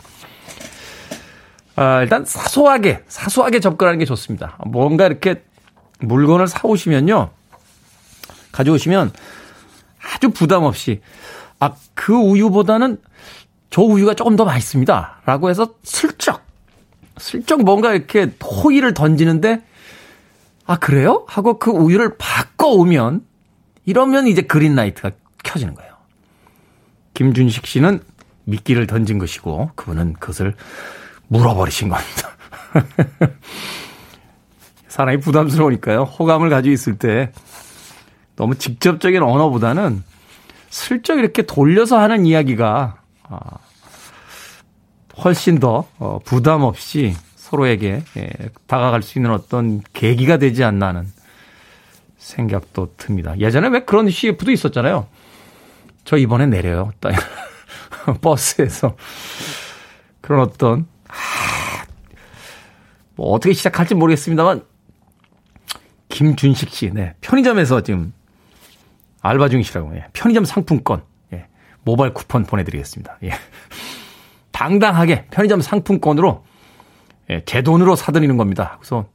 [1.75, 4.57] 아, 일단 사소하게, 사소하게 접근하는 게 좋습니다.
[4.67, 5.41] 뭔가 이렇게
[6.01, 7.31] 물건을 사오시면요.
[8.51, 9.11] 가져오시면
[10.13, 11.01] 아주 부담 없이
[11.59, 12.97] 아, 그 우유보다는
[13.69, 15.21] 저 우유가 조금 더 맛있습니다.
[15.25, 16.41] 라고 해서 슬쩍,
[17.17, 19.61] 슬쩍 뭔가 이렇게 호의를 던지는데
[20.65, 21.25] 아, 그래요?
[21.27, 23.25] 하고 그 우유를 바꿔오면
[23.85, 25.11] 이러면 이제 그린라이트가
[25.43, 25.93] 켜지는 거예요.
[27.15, 28.01] 김준식 씨는
[28.43, 30.55] 미끼를 던진 것이고 그분은 그것을
[31.27, 32.29] 물어버리신 겁니다.
[34.87, 36.03] 사람이 부담스러우니까요.
[36.03, 37.31] 호감을 가지고 있을 때
[38.35, 40.03] 너무 직접적인 언어보다는
[40.69, 42.98] 슬쩍 이렇게 돌려서 하는 이야기가 아,
[45.23, 48.29] 훨씬 더 어, 부담 없이 서로에게 예,
[48.67, 51.07] 다가갈 수 있는 어떤 계기가 되지 않나 하는
[52.17, 53.37] 생각도 듭니다.
[53.39, 55.07] 예전에 왜 그런 CF도 있었잖아요.
[56.05, 56.91] 저 이번에 내려요.
[58.21, 58.95] 버스에서.
[60.21, 61.85] 그런 어떤, 아,
[63.15, 64.63] 뭐 어떻게 시작할지 모르겠습니다만,
[66.09, 67.15] 김준식 씨, 네.
[67.21, 68.13] 편의점에서 지금
[69.21, 70.05] 알바 중이시라고, 예.
[70.13, 71.08] 편의점 상품권, 예.
[71.83, 73.17] 모바일 쿠폰 보내드리겠습니다.
[73.23, 73.31] 예.
[74.51, 76.43] 당당하게 편의점 상품권으로,
[77.29, 77.43] 예.
[77.45, 78.77] 제 돈으로 사드리는 겁니다.
[78.79, 79.05] 그래서,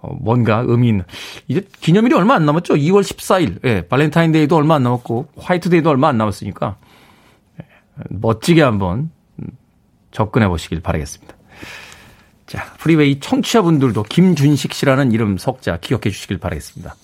[0.00, 1.04] 어, 뭔가 의미 있는.
[1.48, 2.74] 이제 기념일이 얼마 안 남았죠?
[2.74, 3.64] 2월 14일.
[3.64, 3.82] 예.
[3.82, 6.76] 발렌타인데이도 얼마 안 남았고, 화이트데이도 얼마 안 남았으니까,
[7.60, 7.66] 예.
[8.10, 9.10] 멋지게 한번
[10.10, 11.34] 접근해 보시길 바라겠습니다.
[12.46, 16.96] 자, 프리웨이 청취자분들도 김준식 씨라는 이름 석자 기억해 주시길 바라겠습니다.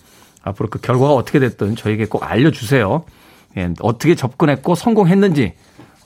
[0.42, 3.05] 앞으로 그 결과가 어떻게 됐든 저에게 꼭 알려주세요.
[3.56, 5.54] 예, 어떻게 접근했고 성공했는지,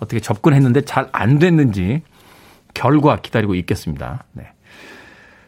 [0.00, 2.02] 어떻게 접근했는데 잘 안 됐는지
[2.74, 4.24] 결과 기다리고 있겠습니다.
[4.32, 4.44] 네.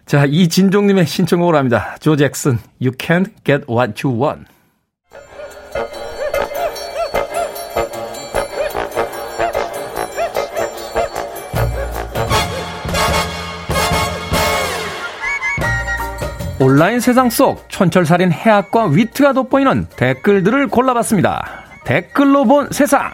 [0.06, 1.96] 자, 이진종님의 신청곡을 합니다.
[2.00, 4.46] 조 잭슨, You Can't Get What You Want.
[16.58, 21.69] 온라인 세상 속 촌철살인 해학과 위트가 돋보이는 댓글들을 골라봤습니다.
[21.90, 23.12] 댓글로 본 세상.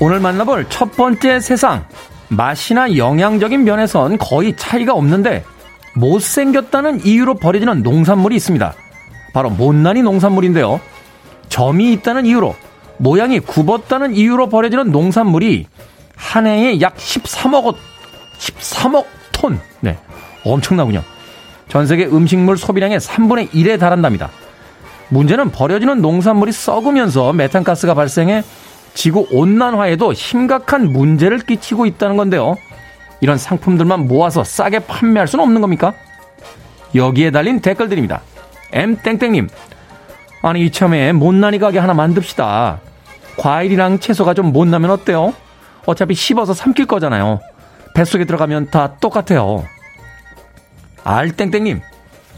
[0.00, 1.86] 오늘 만나볼 첫 번째 세상.
[2.26, 5.44] 맛이나 영양적인 면에선 거의 차이가 없는데
[5.94, 8.74] 못생겼다는 이유로 버려지는 농산물이 있습니다.
[9.32, 10.80] 바로 못난이 농산물인데요.
[11.48, 12.56] 점이 있다는 이유로
[12.98, 15.66] 모양이 굽었다는 이유로 버려지는 농산물이
[16.16, 17.74] 한 해에 약 13억 원,
[18.38, 19.60] 13억 톤.
[19.80, 19.96] 네.
[20.44, 21.02] 엄청나군요.
[21.68, 24.30] 전 세계 음식물 소비량의 3분의 1에 달한답니다.
[25.10, 28.42] 문제는 버려지는 농산물이 썩으면서 메탄가스가 발생해
[28.94, 32.56] 지구 온난화에도 심각한 문제를 끼치고 있다는 건데요.
[33.20, 35.94] 이런 상품들만 모아서 싸게 판매할 수는 없는 겁니까?
[36.94, 38.22] 여기에 달린 댓글들입니다.
[38.72, 39.48] M땡땡님.
[40.42, 42.80] 아니, 이참에 못난이 가게 하나 만듭시다.
[43.38, 45.32] 과일이랑 채소가 좀 못 나면 어때요?
[45.86, 47.40] 어차피 씹어서 삼킬 거잖아요.
[47.94, 49.64] 뱃속에 들어가면 다 똑같아요.
[51.04, 51.80] 알땡땡님.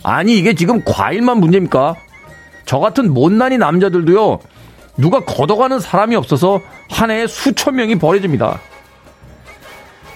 [0.02, 1.96] 아니, 이게 지금 과일만 문제입니까?
[2.64, 4.38] 저 같은 못난이 남자들도요,
[4.96, 6.60] 누가 걷어가는 사람이 없어서
[6.90, 8.60] 한 해에 수천 명이 버려집니다.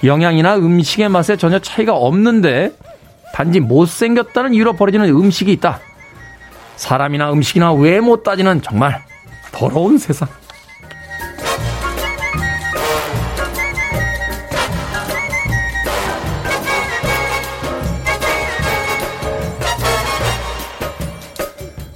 [0.04, 2.72] 영양이나 음식의 맛에 전혀 차이가 없는데,
[3.32, 5.80] 단지 못생겼다는 이유로 버려지는 음식이 있다.
[6.76, 9.02] 사람이나 음식이나 외모 따지는 정말
[9.52, 10.28] 더러운 세상.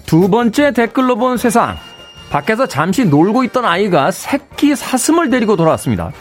[0.09, 1.77] 두 번째 댓글로 본 세상.
[2.31, 6.13] 밖에서 잠시 놀고 있던 아이가 새끼 사슴을 데리고 돌아왔습니다.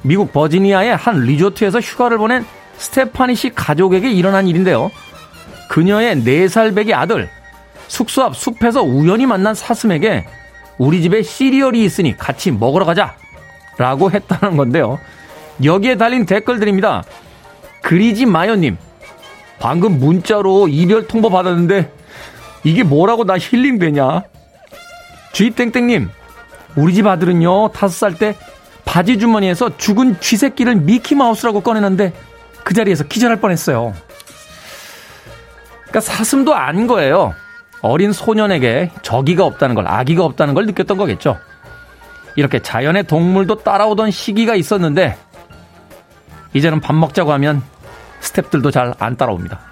[0.00, 2.46] 미국 버지니아의 한 리조트에서 휴가를 보낸
[2.78, 4.90] 스테파니 씨 가족에게 일어난 일인데요.
[5.68, 7.28] 그녀의 4살 배기 아들,
[7.88, 10.24] 숙소 앞 숲에서 우연히 만난 사슴에게
[10.78, 13.16] 우리 집에 시리얼이 있으니 같이 먹으러 가자.
[13.76, 14.98] 라고 했다는 건데요.
[15.62, 17.04] 여기에 달린 댓글들입니다.
[17.82, 18.78] 그리지 마요님.
[19.58, 21.99] 방금 문자로 이별 통보 받았는데
[22.64, 24.22] 이게 뭐라고 나 힐링되냐?
[25.32, 26.10] 쥐땡땡님.
[26.76, 28.36] 우리 집 아들은요, 다섯 살 때
[28.84, 32.12] 바지 주머니에서 죽은 쥐새끼를 미키마우스라고 꺼내는데
[32.64, 33.94] 그 자리에서 기절할 뻔했어요.
[35.82, 37.34] 그러니까 사슴도 아닌 거예요.
[37.82, 41.38] 어린 소년에게 적이가 없다는 걸, 아기가 없다는 걸 느꼈던 거겠죠.
[42.36, 45.16] 이렇게 자연의 동물도 따라오던 시기가 있었는데,
[46.52, 47.62] 이제는 밥 먹자고 하면
[48.20, 49.69] 스탭들도 잘 안 따라옵니다.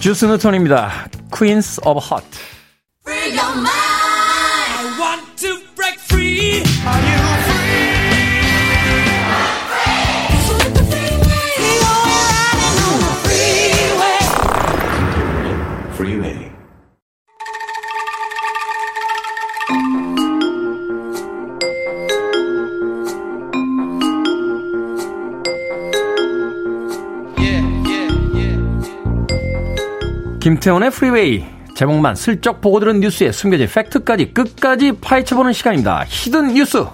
[0.00, 1.08] 주스 누턴입니다.
[1.30, 3.79] Queens of Heart.
[30.40, 36.04] 김태훈의 프리웨이 제목만 슬쩍 보고 들은 뉴스에 숨겨진 팩트까지 끝까지 파헤쳐보는 시간입니다.
[36.08, 36.84] hidden 뉴스.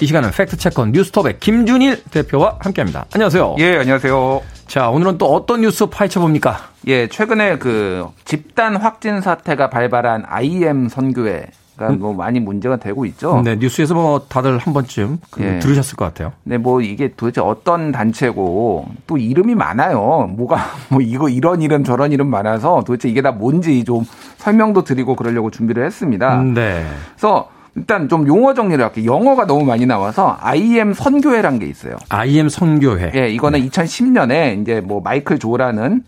[0.00, 3.06] 이 시간은 팩트체커 뉴스톱의 김준일 대표와 함께합니다.
[3.12, 3.56] 안녕하세요.
[3.58, 4.42] 예, 안녕하세요.
[4.68, 6.70] 자, 오늘은 또 어떤 뉴스 파헤쳐 봅니까?
[6.86, 11.98] 예, 최근에 그 집단 확진 사태가 발발한 IM 선교회 가 음.
[11.98, 13.42] 뭐 많이 문제가 되고 있죠.
[13.44, 15.58] 네, 뉴스에서 뭐 다들 한 번쯤 그 예.
[15.58, 16.32] 들으셨을 것 같아요.
[16.44, 20.30] 네, 뭐 이게 도대체 어떤 단체고 또 이름이 많아요.
[20.36, 20.58] 뭐가
[20.88, 24.04] 뭐 이거 이런 이름 저런 이름 많아서 도대체 이게 다 뭔지 좀
[24.38, 26.40] 설명도 드리고 그러려고 준비를 했습니다.
[26.40, 26.86] 음, 네.
[27.14, 29.12] 그래서 일단 좀 용어 정리를 할게요.
[29.12, 31.96] 영어가 너무 많이 나와서 IM 선교회란 게 있어요.
[32.08, 33.10] IM 선교회.
[33.16, 33.68] 예, 이거는 네.
[33.68, 36.04] 2010년에 이제 뭐 마이클 조라는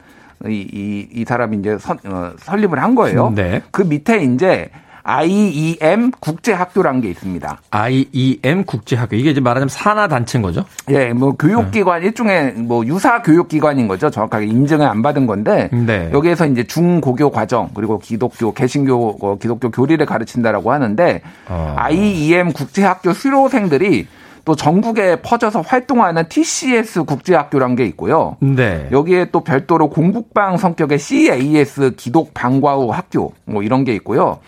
[0.47, 3.33] 이, 이, 이 사람이 이제 선, 어, 설립을 한 거예요.
[3.35, 3.63] 네.
[3.73, 4.71] 그 밑에 이제
[5.07, 7.61] IEM 국제학교라는 게 있습니다.
[7.71, 9.15] IEM 국제학교.
[9.15, 10.65] 이게 이제 말하자면 산하 단체인 거죠?
[10.91, 12.07] 예, 뭐 교육기관 네.
[12.07, 14.11] 일종의 뭐 유사 교육기관인 거죠.
[14.11, 16.11] 정확하게 인증을 안 받은 건데 네.
[16.13, 21.75] 여기에서 이제 중고교 과정 그리고 기독교 개신교 어, 기독교 교리를 가르친다라고 하는데 어.
[21.79, 24.09] IEM 국제학교 수료생들이
[24.45, 28.37] 또 전국에 퍼져서 활동하는 TCS 국제학교란 게 있고요.
[28.41, 28.89] 네.
[28.93, 34.39] 여기에 또 별도로 공부방 성격의 CAS 기독 방과후 학교 뭐 이런 게 있고요.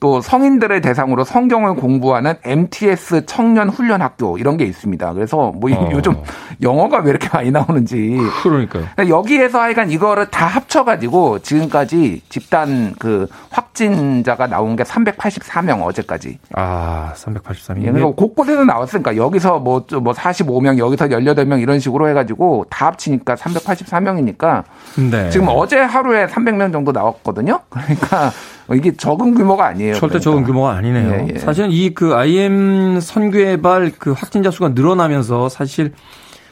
[0.00, 5.12] 또 성인들을 대상으로 성경을 공부하는 MTS 청년 훈련 학교 이런 게 있습니다.
[5.12, 5.88] 그래서 뭐 어.
[5.92, 6.14] 요즘
[6.62, 8.16] 영어가 왜 이렇게 많이 나오는지.
[8.42, 8.86] 그러니까요.
[9.08, 16.38] 여기에서 하여간 이거를 다 합쳐가지고 지금까지 집단 그 확진자가 나온 게 384명 어제까지.
[16.54, 17.82] 아, 384명.
[17.82, 23.34] 예, 그리고 곳곳에서 나왔으니까 여기서 뭐, 뭐 45명, 여기서 18명 이런 식으로 해가지고 다 합치니까
[23.34, 24.64] 384명이니까.
[25.10, 25.30] 네.
[25.30, 27.60] 지금 어제 하루에 300명 정도 나왔거든요.
[27.68, 28.30] 그러니까
[28.74, 29.94] 이게 적은 규모가 아니에요.
[29.94, 30.24] 절대 그러니까.
[30.24, 31.26] 적은 규모가 아니네요.
[31.28, 31.38] 예, 예.
[31.38, 35.92] 사실은 이 그 IM 선교회발 그 확진자 수가 늘어나면서 사실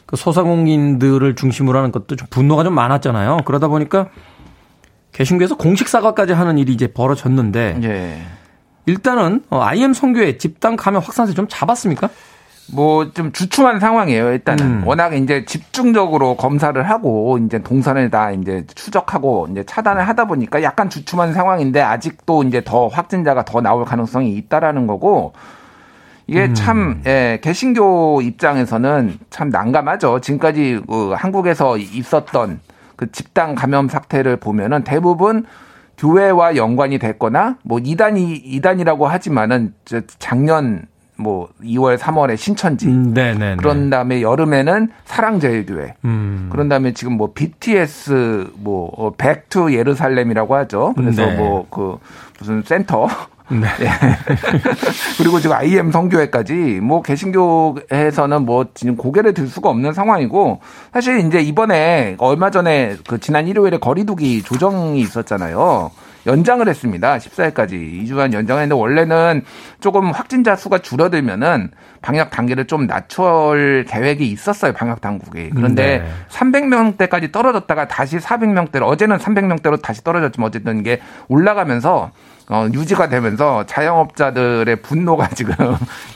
[0.06, 3.38] 그 소상공인들을 중심으로 하는 것도 좀 분노가 좀 많았잖아요.
[3.44, 4.08] 그러다 보니까
[5.12, 8.22] 개신교에서 공식 사과까지 하는 일이 이제 벌어졌는데 예.
[8.86, 12.08] 일단은 IM 어, 선교회 집단 감염 확산세 좀 잡았습니까?
[12.72, 14.32] 뭐 좀 주춤한 상황이에요.
[14.32, 14.86] 일단은 음.
[14.86, 20.90] 워낙 이제 집중적으로 검사를 하고 이제 동선을 다 이제 추적하고 이제 차단을 하다 보니까 약간
[20.90, 25.32] 주춤한 상황인데 아직도 이제 더 확진자가 더 나올 가능성이 있다라는 거고
[26.26, 26.54] 이게 음.
[26.54, 30.20] 참 예, 개신교 입장에서는 참 난감하죠.
[30.20, 32.60] 지금까지 그 한국에서 있었던
[32.96, 35.46] 그 집단 감염 사태를 보면은 대부분
[35.98, 39.74] 교회와 연관이 됐거나 뭐 이단이 이단이라고 하지만은
[40.18, 40.86] 작년
[41.16, 42.86] 뭐 2월, 3월에 신천지.
[42.86, 43.56] 음, 네네.
[43.56, 45.94] 그런 다음에 여름에는 사랑제일교회.
[46.04, 46.48] 음.
[46.50, 50.94] 그런 다음에 지금 뭐 BTS 뭐 백투 어, 예루살렘이라고 하죠.
[50.96, 51.36] 그래서 네.
[51.36, 51.98] 뭐그
[52.38, 53.08] 무슨 센터.
[53.48, 53.66] 네.
[53.80, 53.90] 예.
[55.18, 60.60] 그리고 지금 IM 성교회까지 뭐 개신교에서는 뭐 지금 고개를 들 수가 없는 상황이고
[60.92, 65.92] 사실 이제 이번에 얼마 전에 그 지난 일요일에 거리두기 조정이 있었잖아요.
[66.26, 67.18] 연장을 했습니다.
[67.18, 67.72] 14일까지
[68.04, 69.42] 2주간 연장했는데 원래는
[69.80, 71.70] 조금 확진자 수가 줄어들면은
[72.02, 74.72] 방역 단계를 좀 낮출 계획이 있었어요.
[74.72, 75.50] 방역 당국이.
[75.50, 76.08] 그런데 네.
[76.28, 82.10] 300명대까지 떨어졌다가 다시 400명대로 어제는 300명대로 다시 떨어졌지만 어쨌든 이게 올라가면서
[82.48, 85.54] 어, 유지가 되면서 자영업자들의 분노가 지금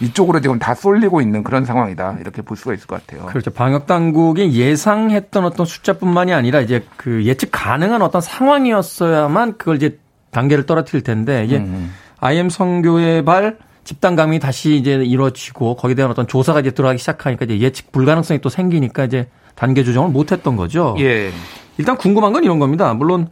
[0.00, 2.18] 이쪽으로 지금 다 쏠리고 있는 그런 상황이다.
[2.20, 3.26] 이렇게 볼 수가 있을 것 같아요.
[3.26, 3.50] 그렇죠.
[3.50, 9.98] 방역 당국이 예상했던 어떤 숫자뿐만이 아니라 이제 그 예측 가능한 어떤 상황이었어야만 그걸 이제
[10.30, 11.92] 단계를 떨어뜨릴 텐데 이제 음.
[12.20, 17.58] IM 성교회발 집단 감염이 다시 이제 이루어지고 거기에 대한 어떤 조사가 이제 들어가기 시작하니까 이제
[17.58, 19.26] 예측 불가능성이 또 생기니까 이제
[19.56, 20.94] 단계 조정을 못 했던 거죠.
[21.00, 21.32] 예.
[21.76, 22.94] 일단 궁금한 건 이런 겁니다.
[22.94, 23.28] 물론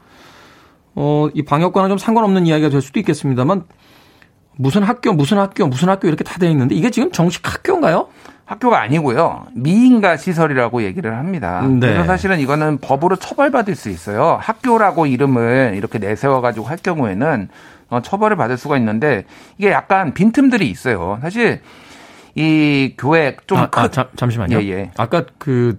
[1.01, 3.63] 어, 이 방역과는 좀 상관없는 이야기가 될 수도 있겠습니다만
[4.57, 8.09] 무슨 학교, 무슨 학교, 무슨 학교 이렇게 다 되어 있는데 이게 지금 정식 학교인가요?
[8.45, 9.47] 학교가 아니고요.
[9.53, 11.63] 미인가 시설이라고 얘기를 합니다.
[11.63, 11.87] 네.
[11.87, 14.39] 그래서 사실은 이거는 법으로 처벌받을 수 있어요.
[14.41, 17.49] 학교라고 이름을 이렇게 내세워가지고 할 경우에는
[17.91, 19.25] 어, 처벌을 받을 수가 있는데
[19.57, 21.21] 이게 약간 빈틈들이 있어요.
[21.23, 21.61] 사실
[22.35, 24.61] 이 교회 좀 아, 아, 잠시만요.
[24.63, 24.91] 예, 예.
[24.97, 25.79] 아까 그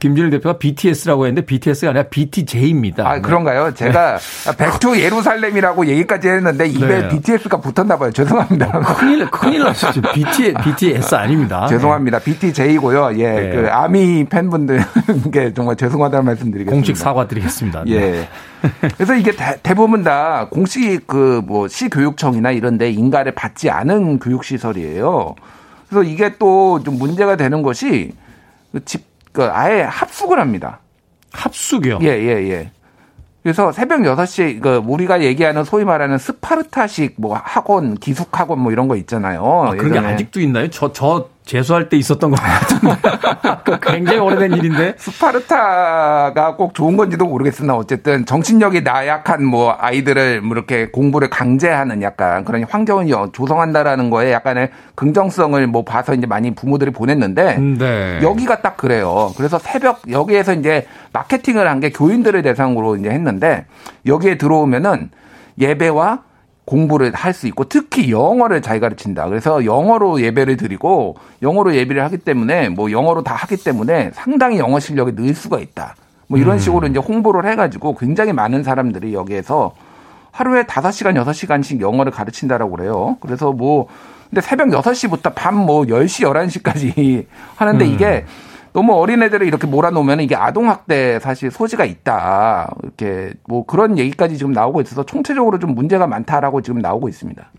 [0.00, 3.08] 김준일 대표가 BTS라고 했는데 BTS가 아니라 BTJ입니다.
[3.08, 3.74] 아, 그런가요?
[3.74, 4.18] 제가
[4.56, 7.08] Back to 예루살렘이라고 얘기까지 했는데 입에 네.
[7.08, 8.10] BTS가 붙었나 봐요.
[8.12, 8.70] 죄송합니다.
[8.80, 10.00] 큰일 큰일 났었죠.
[10.14, 11.66] BT BTS 아닙니다.
[11.70, 12.18] 죄송합니다.
[12.20, 12.24] 네.
[12.24, 13.18] BTJ고요.
[13.18, 13.30] 예.
[13.32, 13.50] 네.
[13.56, 16.70] 그 아미 팬분들께 정말 죄송하다는 말씀 드리겠습니다.
[16.72, 17.84] 공식 사과드리겠습니다.
[17.88, 18.00] 예.
[18.00, 18.28] 네.
[18.96, 24.44] 그래서 이게 대, 부분 다 공식 그 뭐 시교육청이나 이런 데 인가를 받지 않은 교육
[24.44, 25.34] 시설이에요.
[25.88, 28.12] 그래서 이게 또 좀 문제가 되는 것이
[28.84, 30.80] 집 그 아예 합숙을 합니다.
[31.32, 31.98] 합숙이요?
[32.02, 32.70] 예, 예, 예.
[33.42, 38.86] 그래서 새벽 6시에 그 우리가 얘기하는 소위 말하는 스파르타식 뭐 학원, 기숙 학원 뭐 이런
[38.86, 39.42] 거 있잖아요.
[39.42, 40.68] 아, 그런 게 아직도 있나요?
[40.68, 42.94] 저 저 재수할 때 있었던 것 같은데.
[43.82, 44.94] 굉장히 오래된 일인데.
[44.98, 52.44] 스파르타가 꼭 좋은 건지도 모르겠으나 어쨌든 정신력이 나약한 뭐 아이들을 뭐 이렇게 공부를 강제하는 약간
[52.44, 58.20] 그런 환경을 조성한다라는 거에 약간의 긍정성을 뭐 봐서 이제 많이 부모들이 보냈는데 네.
[58.22, 59.32] 여기가 딱 그래요.
[59.36, 63.64] 그래서 새벽 여기에서 이제 마케팅을 한 게 교인들을 대상으로 이제 했는데
[64.04, 65.08] 여기에 들어오면은
[65.58, 66.18] 예배와
[66.70, 69.28] 공부를 할 수 있고 특히 영어를 잘 가르친다.
[69.28, 74.78] 그래서 영어로 예배를 드리고 영어로 예배를 하기 때문에 뭐 영어로 다 하기 때문에 상당히 영어
[74.78, 75.96] 실력이 늘 수가 있다.
[76.28, 76.58] 뭐 이런 음.
[76.58, 79.72] 식으로 이제 홍보를 해가지고 굉장히 많은 사람들이 여기에서
[80.30, 83.16] 하루에 5시간, 6시간씩 영어를 가르친다라고 그래요.
[83.20, 83.88] 그래서 뭐
[84.28, 86.24] 근데 새벽 6시부터 밤뭐 10시,
[86.62, 87.90] 11시까지 하는데 음.
[87.90, 88.24] 이게
[88.72, 92.72] 너무 어린애들을 이렇게 몰아놓으면 이게 아동학대 사실 소지가 있다.
[92.82, 97.50] 이렇게 뭐 그런 얘기까지 지금 나오고 있어서 총체적으로 좀 문제가 많다라고 지금 나오고 있습니다.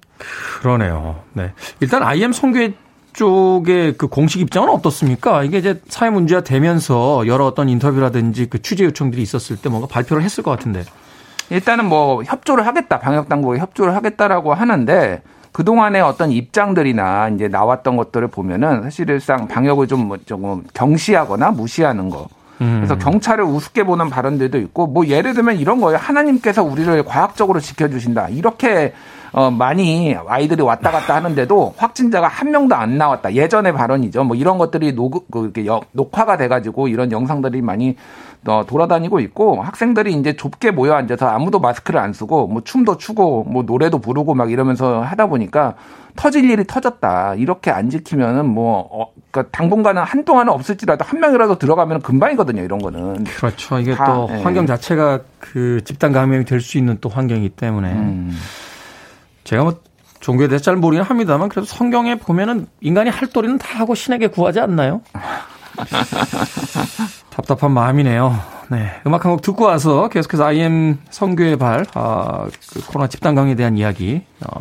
[0.62, 1.20] 그러네요.
[1.34, 1.52] 네.
[1.80, 2.74] 일단 IM 성교회
[3.14, 5.44] 쪽의 그 공식 입장은 어떻습니까?
[5.44, 10.24] 이게 이제 사회 문제가 되면서 여러 어떤 인터뷰라든지 그 취재 요청들이 있었을 때 뭔가 발표를
[10.24, 10.84] 했을 것 같은데.
[11.50, 13.00] 일단은 뭐 협조를 하겠다.
[13.00, 15.22] 방역 당국에 협조를 하겠다라고 하는데
[15.52, 22.28] 그동안의 어떤 입장들이나 이제 나왔던 것들을 보면은 사실상 방역을 좀뭐 조금 경시하거나 무시하는 거.
[22.62, 23.00] 그래서 음.
[23.00, 25.98] 경찰을 우습게 보는 발언들도 있고 뭐 예를 들면 이런 거예요.
[25.98, 28.30] 하나님께서 우리를 과학적으로 지켜주신다.
[28.30, 28.94] 이렇게
[29.32, 33.34] 어 많이 아이들이 왔다 갔다 하는데도 확진자가 한 명도 안 나왔다.
[33.34, 34.26] 예전의 발언이죠.
[34.26, 35.52] 뭐 이런 것들이 녹, 그
[35.94, 42.00] 녹화가 돼가지고 이런 영상들이 많이 어, 돌아다니고 있고 학생들이 이제 좁게 모여 앉아서 아무도 마스크를
[42.00, 45.76] 안 쓰고 뭐 춤도 추고 뭐 노래도 부르고 막 이러면서 하다 보니까
[46.16, 47.36] 터질 일이 터졌다.
[47.36, 52.64] 이렇게 안 지키면은 뭐 어, 그러니까 당분간은 한동안은 없을지라도 한 명이라도 들어가면 금방이거든요.
[52.64, 53.24] 이런 거는.
[53.26, 53.80] 그렇죠.
[53.80, 54.42] 이게 다, 또 네.
[54.42, 58.38] 환경 자체가 그 집단 감염이 될 수 있는 또 환경이기 때문에 음.
[59.44, 59.80] 제가 뭐
[60.20, 64.60] 종교에 대해서 잘 모르긴 합니다만 그래도 성경에 보면은 인간이 할 도리는 다 하고 신에게 구하지
[64.60, 65.02] 않나요?
[67.32, 68.40] 답답한 마음이네요.
[68.70, 68.92] 네.
[69.08, 73.78] 음악 한 곡 듣고 와서 계속해서 IM 성교의 발, 아, 그 코로나 집단 감염에 대한
[73.78, 74.60] 이야기, 어,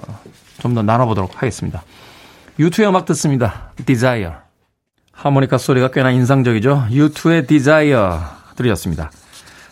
[0.61, 1.83] 좀 더 나눠보도록 하겠습니다.
[2.59, 3.71] U2의 음악 듣습니다.
[3.87, 4.33] Desire.
[5.13, 6.87] 하모니카 소리가 꽤나 인상적이죠.
[6.91, 8.19] U2의 Desire
[8.57, 9.11] 들으셨습니다.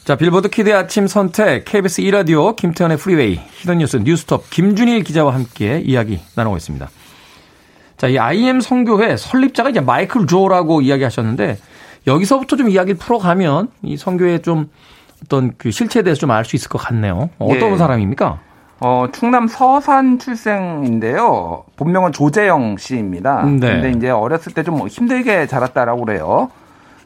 [0.05, 5.83] 자, 빌보드 kid의 아침 선택, KBS 2라디오, 김태훈의 프리웨이, hidden 뉴스 뉴스톱, 김준일 기자와 함께
[5.85, 6.89] 이야기 나누고 있습니다.
[7.99, 11.59] 자, 이 IM 선교회 설립자가 이제 마이클 조라고 이야기 하셨는데,
[12.09, 14.69] 여기서부터 좀 이야기를 풀어가면 이 선교회 좀
[15.25, 17.31] 어떤 그 실체에 대해서 좀 알 수 있을 것 같네요.
[17.39, 17.77] 어떤 예.
[17.77, 18.39] 사람입니까?
[18.81, 21.65] 어, 충남 서산 출생인데요.
[21.77, 23.43] 본명은 조재영 씨입니다.
[23.45, 23.59] 네.
[23.81, 26.51] 근데 이제 어렸을 때 좀 힘들게 자랐다라고 그래요.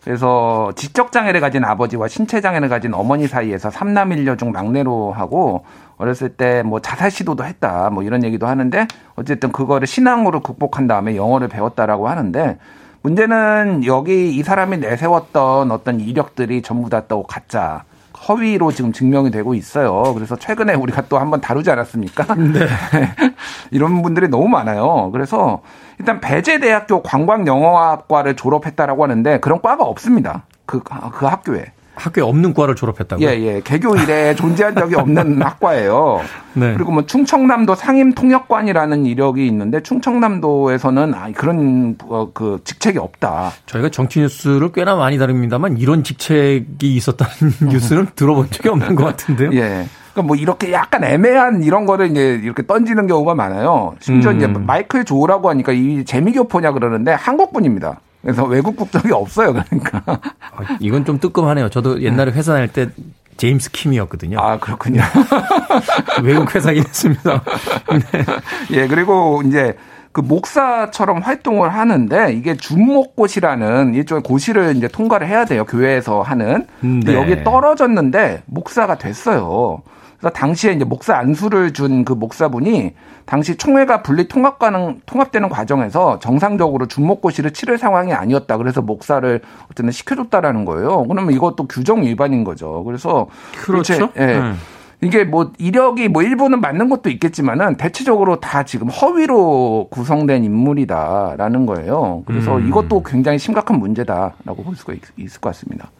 [0.05, 5.65] 그래서 지적 장애를 가진 아버지와 신체 장애를 가진 어머니 사이에서 삼남 일녀 중 막내로 하고
[5.97, 7.89] 어렸을 때 뭐 자살 시도도 했다.
[7.91, 12.59] 뭐 이런 얘기도 하는데 어쨌든 그거를 신앙으로 극복한 다음에 영어를 배웠다라고 하는데
[13.03, 17.85] 문제는 여기 이 사람이 내세웠던 어떤 이력들이 전부 다 또 가짜.
[18.29, 20.15] 허위로 지금 증명이 되고 있어요.
[20.15, 22.35] 그래서 최근에 우리가 또 한번 다루지 않았습니까?
[22.37, 22.69] 네.
[23.73, 25.11] 이런 분들이 너무 많아요.
[25.13, 25.61] 그래서
[25.99, 30.45] 일단 배재대학교 관광영어학과를 졸업했다라고 하는데 그런 과가 없습니다.
[30.67, 31.73] 그, 그 학교에.
[31.95, 33.27] 학교에 없는 과를 졸업했다고요?
[33.27, 33.61] 예, 예.
[33.63, 36.23] 개교 이래 존재한 적이 없는 학과예요.
[36.55, 36.75] 네.
[36.75, 43.53] 그리고 뭐 충청남도 상임통역관이라는 이력이 있는데 충청남도에서는 아, 그런 어, 그 직책이 없다.
[43.67, 49.51] 저희가 정치 뉴스를 꽤나 많이 다룹니다만 이런 직책이 있었다는 뉴스는 들어본 적이 없는 것 같은데요.
[49.55, 49.87] 예.
[50.13, 53.95] 그러니까 뭐 이렇게 약간 애매한 이런 거를 이제 이렇게 던지는 경우가 많아요.
[54.01, 54.37] 심지어 음.
[54.37, 58.01] 이제 마이클 조라고 하니까 이 재미교포냐 그러는데 한국분입니다.
[58.23, 59.53] 그래서 외국 국적이 없어요.
[59.53, 60.03] 그러니까.
[60.07, 61.69] 아, 이건 좀 뜨끔하네요.
[61.69, 62.89] 저도 옛날에 회사 다닐 때
[63.37, 64.39] 제임스 킴이었거든요.
[64.39, 65.03] 아, 그렇군요.
[66.23, 67.43] 외국 회사긴 했습니다.
[67.91, 68.25] 네.
[68.71, 69.77] 예, 그리고 이제
[70.13, 75.65] 그 목사처럼 활동을 하는데 이게 준목고시라는 일종의 고시를 이제 통과를 해야 돼요.
[75.65, 76.67] 교회에서 하는.
[76.81, 77.19] 근데 네.
[77.19, 79.83] 여기 떨어졌는데 목사가 됐어요.
[80.23, 82.95] 그래서 당시에 이제 목사 안수를 준 그 목사분이
[83.27, 88.57] 당시 총회가 분리 통합가는 통합되는 과정에서 정상적으로 준목고시를 치를 상황이 아니었다.
[88.57, 91.05] 그래서 목사를 어쨌든 시켜줬다라는 거예요.
[91.09, 92.83] 그러면 이것도 규정 위반인 거죠.
[92.85, 93.27] 그래서
[93.65, 94.11] 그렇죠.
[94.17, 94.27] 예.
[94.27, 94.53] 네.
[95.01, 102.23] 이게 뭐 이력이 뭐 일부는 맞는 것도 있겠지만은 대체적으로 다 지금 허위로 구성된 인물이다라는 거예요.
[102.27, 102.69] 그래서 음.
[102.69, 105.91] 이것도 굉장히 심각한 문제다라고 볼 수가 있 을 것 같습니다.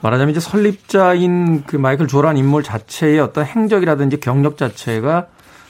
[0.00, 5.26] 말하자면 이제 설립자인 그 마이클 조란 인물 자체의 어떤 행적이라든지 경력 자체가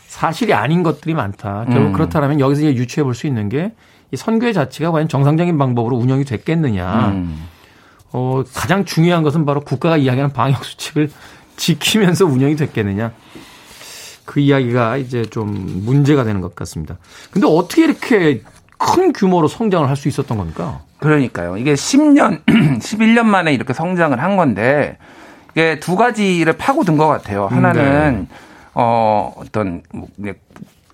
[0.06, 1.66] 사실이 아닌 것들이 많다.
[1.68, 1.92] 결국 음.
[1.92, 3.72] 그렇다면 여기서 이제 유추해 볼 수 있는 게
[4.10, 7.08] 이 선교의 자체가 과연 정상적인 방법으로 운영이 됐겠느냐.
[7.10, 7.46] 음.
[8.12, 11.10] 어, 가장 중요한 것은 바로 국가가 이야기하는 방역 수칙을
[11.56, 13.12] 지키면서 운영이 됐겠느냐.
[14.24, 16.96] 그 이야기가 이제 좀 문제가 되는 것 같습니다.
[17.30, 18.42] 근데 어떻게 이렇게
[18.78, 20.80] 큰 규모로 성장을 할 수 있었던 겁니까?
[20.98, 21.56] 그러니까요.
[21.56, 24.96] 이게 10년, 11년 만에 이렇게 성장을 한 건데
[25.52, 27.46] 이게 두 가지를 파고든 것 같아요.
[27.46, 28.36] 하나는 네.
[28.74, 30.06] 어 어떤 뭐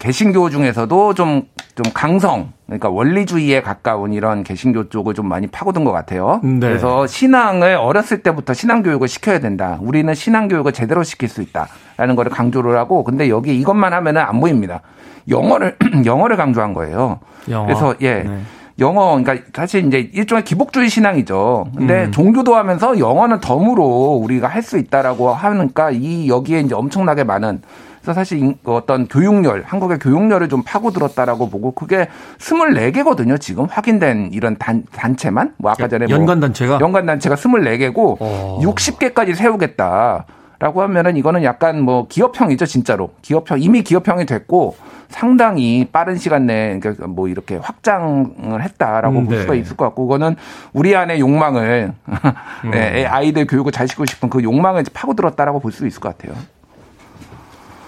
[0.08, 1.44] 개신교 중에서도 좀,
[1.74, 6.40] 좀 강성, 그러니까 원리주의에 가까운 이런 개신교 쪽을 좀 많이 파고든 것 같아요.
[6.44, 6.60] 네.
[6.60, 9.78] 그래서 신앙을 어렸을 때부터 신앙교육을 시켜야 된다.
[9.80, 14.40] 우리는 신앙교육을 제대로 시킬 수 있다 라는 거를 강조를 하고, 근데 여기 이것만 하면은 안
[14.40, 14.82] 보입니다.
[15.30, 17.20] 영어를, 영어를 강조한 거예요.
[17.48, 17.64] 영어.
[17.64, 18.24] 그래서, 예.
[18.24, 18.40] 네.
[18.80, 21.66] 영어, 그러니까 사실 이제 일종의 기복주의 신앙이죠.
[21.76, 22.12] 근데 음.
[22.12, 27.62] 종교도 하면서 영어는 덤으로 우리가 할 수 있다라고 하니까 이 여기에 이제 엄청나게 많은
[28.04, 32.06] 그래서 사실 그 어떤 교육열, 한국의 교육열을 좀 파고들었다라고 보고 그게
[32.38, 33.40] 24개거든요.
[33.40, 35.54] 지금 확인된 이런 단, 단체만.
[35.56, 38.60] 뭐 아까 전에 뭐 연관 단체가 연관 단체가 24개고 오.
[38.60, 40.26] 60개까지 세우겠다.
[40.60, 43.10] 라고 하면은 이거는 약간 뭐 기업형이죠, 진짜로.
[43.22, 44.76] 기업형, 이미 기업형이 됐고
[45.08, 49.60] 상당히 빠른 시간 내에 그러니까 뭐 이렇게 확장을 했다라고 음, 볼 수가 네.
[49.60, 50.36] 있을 것 같고 그거는
[50.72, 51.92] 우리 안의 욕망을
[52.70, 53.06] 네, 음.
[53.10, 56.36] 아이들 교육을 잘 시키고 싶은 그 욕망을 파고들었다라고 볼 수 있을 것 같아요.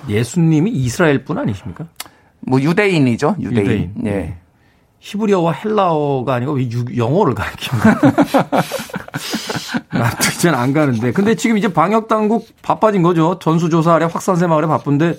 [0.08, 1.86] 예수님이 이스라엘 분 아니십니까?
[2.40, 3.36] 뭐 유대인이죠.
[3.40, 3.66] 유대인.
[3.66, 3.94] 유대인.
[4.06, 4.36] 예.
[5.00, 8.00] 히브리어와 헬라어가 아니고 왜 영어를 가르칩니까?
[9.92, 11.12] 나도 이제는 안 가는데.
[11.12, 13.38] 근데 지금 이제 방역 당국 바빠진 거죠.
[13.38, 15.16] 전수조사 아래 확산세 마을에 바쁜데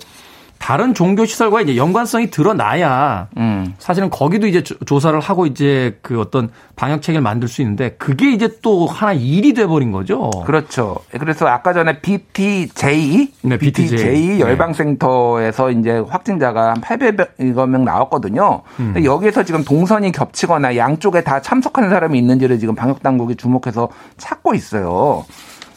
[0.58, 3.74] 다른 종교 시설과 이제 연관성이 드러나야 음.
[3.78, 8.58] 사실은 거기도 이제 조사를 하고 이제 그 어떤 방역 체계를 만들 수 있는데 그게 이제
[8.60, 10.30] 또 하나 일이 돼 버린 거죠.
[10.44, 10.96] 그렇죠.
[11.10, 15.80] 그래서 아까 전에 BTJ 네, BTJ, BTJ 열방센터에서 네.
[15.80, 18.62] 이제 확진자가 한 800여 명 나왔거든요.
[18.80, 18.94] 음.
[19.04, 25.24] 여기에서 지금 동선이 겹치거나 양쪽에 다 참석하는 사람이 있는지를 지금 방역 당국이 주목해서 찾고 있어요.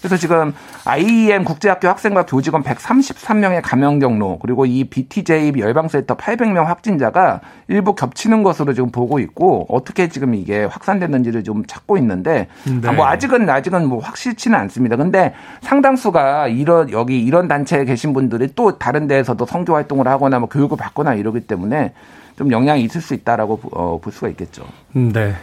[0.01, 0.53] 그래서 지금
[0.85, 8.41] IEM 국제학교 학생과 교직원 133명의 감염 경로 그리고 이 BTJ 열방센터 800명 확진자가 일부 겹치는
[8.41, 12.91] 것으로 지금 보고 있고 어떻게 지금 이게 확산됐는지를 좀 찾고 있는데 네.
[12.91, 14.95] 뭐 아직은 아직은 뭐 확실치는 않습니다.
[14.95, 20.49] 근데 상당수가 이런 여기 이런 단체에 계신 분들이 또 다른 데에서도 성교 활동을 하거나 뭐
[20.49, 21.93] 교육을 받거나 이러기 때문에
[22.37, 24.65] 좀 영향이 있을 수 있다라고 어, 볼 수가 있겠죠.
[24.93, 25.35] 네.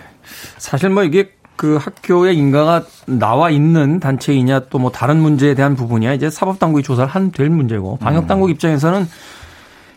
[0.59, 6.15] 사실 뭐 이게 그 학교에 인가가 나와 있는 단체이냐 또 뭐 다른 문제에 대한 부분이야
[6.15, 8.51] 이제 사법당국이 조사를 한 될 문제고 방역당국 음.
[8.53, 9.07] 입장에서는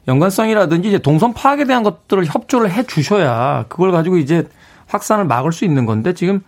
[0.07, 4.47] 연관성이라든지 이제 동선 파악에 대한 것들을 협조를 해 주셔야 그걸 가지고 이제
[4.88, 6.41] 확산을 막을 수 있는 건데 지금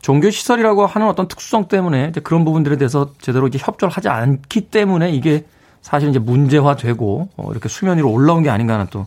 [0.00, 4.62] 종교 시설이라고 하는 어떤 특수성 때문에 이제 그런 부분들에 대해서 제대로 이제 협조를 하지 않기
[4.62, 5.44] 때문에 이게
[5.80, 9.06] 사실 이제 문제화되고 어 이렇게 수면 위로 올라온 게 아닌가 하는 또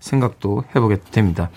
[0.00, 1.50] 생각도 해보게 됩니다.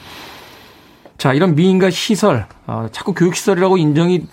[1.17, 4.27] 자, 이런 미인가 시설, 어, 자꾸 교육시설이라고 인정이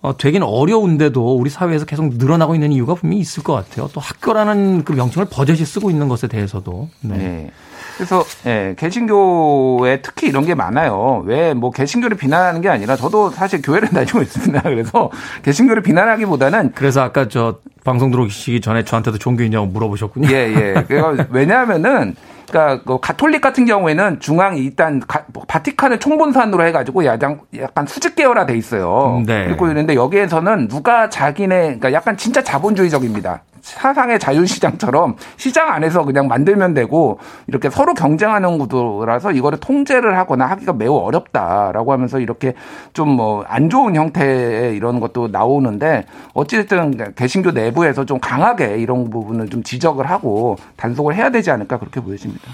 [0.00, 3.88] 어, 되긴 어려운데도 우리 사회에서 계속 늘어나고 있는 이유가 분명히 있을 것 같아요.
[3.92, 6.88] 또 학교라는 그 명칭을 버젓이 쓰고 있는 것에 대해서도.
[7.00, 7.16] 네.
[7.16, 7.50] 네.
[7.96, 11.24] 그래서 예, 개신교에 특히 이런 게 많아요.
[11.26, 14.62] 왜 뭐 개신교를 비난하는 게 아니라 저도 사실 교회를 다니고 있습니다.
[14.62, 15.10] 그래서
[15.42, 17.58] 개신교를 비난하기보다는 그래서 아까 저
[17.88, 20.28] 방송 들어오시기 전에 저한테도 종교인냐고 물어보셨군요.
[20.30, 20.84] 예, 예.
[20.86, 22.14] 그러니까 왜냐하면은
[22.46, 28.14] 그러니까 그 가톨릭 같은 경우에는 중앙이 일단 가, 뭐 바티칸을 총본산으로 해가지고 야장 약간 수직
[28.14, 29.22] 계열화 돼 있어요.
[29.26, 29.46] 네.
[29.46, 33.42] 그리고 이런데 여기에서는 누가 자기네 그러니까 약간 진짜 자본주의적입니다.
[33.74, 40.72] 사상의 자유시장처럼 시장 안에서 그냥 만들면 되고 이렇게 서로 경쟁하는 구도라서 이거를 통제를 하거나 하기가
[40.74, 42.54] 매우 어렵다라고 하면서 이렇게
[42.92, 49.48] 좀 뭐 안 좋은 형태의 이런 것도 나오는데 어찌됐든 개신교 내부에서 좀 강하게 이런 부분을
[49.48, 52.50] 좀 지적을 하고 단속을 해야 되지 않을까 그렇게 보여집니다.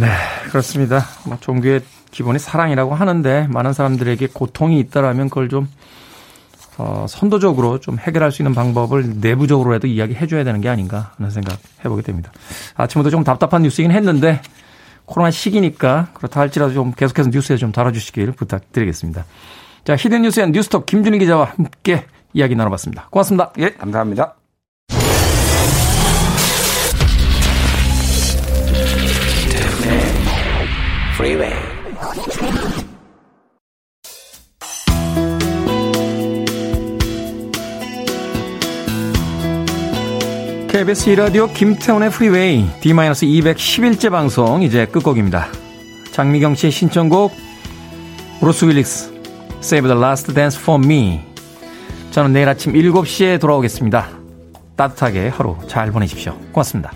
[0.00, 0.06] 네,
[0.48, 1.02] 그렇습니다.
[1.26, 5.68] 뭐 종교의 기본이 사랑이라고 하는데 많은 사람들에게 고통이 있다라면 그걸 좀
[6.78, 11.58] 어, 선도적으로 좀 해결할 수 있는 방법을 내부적으로라도 이야기해 줘야 되는 게 아닌가 하는 생각
[11.84, 12.32] 해보게 됩니다.
[12.74, 14.40] 아침부터 좀 답답한 뉴스이긴 했는데
[15.06, 19.24] 코로나 시기니까 그렇다 할지라도 좀 계속해서 뉴스에 좀 다뤄주시길 부탁드리겠습니다.
[19.84, 23.08] 자, 히든 뉴스의 뉴스톱 김준일 기자와 함께 이야기 나눠봤습니다.
[23.10, 23.52] 고맙습니다.
[23.58, 24.34] 예, 감사합니다.
[40.74, 45.46] KBS 2라디오 김태훈의 프리웨이 D-211째 방송 이제 끝곡입니다.
[46.10, 47.32] 장미경 씨의 신청곡
[48.40, 49.14] 브루스 윌리스
[49.62, 51.20] Save the Last Dance for Me
[52.10, 54.08] 저는 내일 아침 7시에 돌아오겠습니다.
[54.74, 56.36] 따뜻하게 하루 잘 보내십시오.
[56.50, 56.90] 고맙습니다.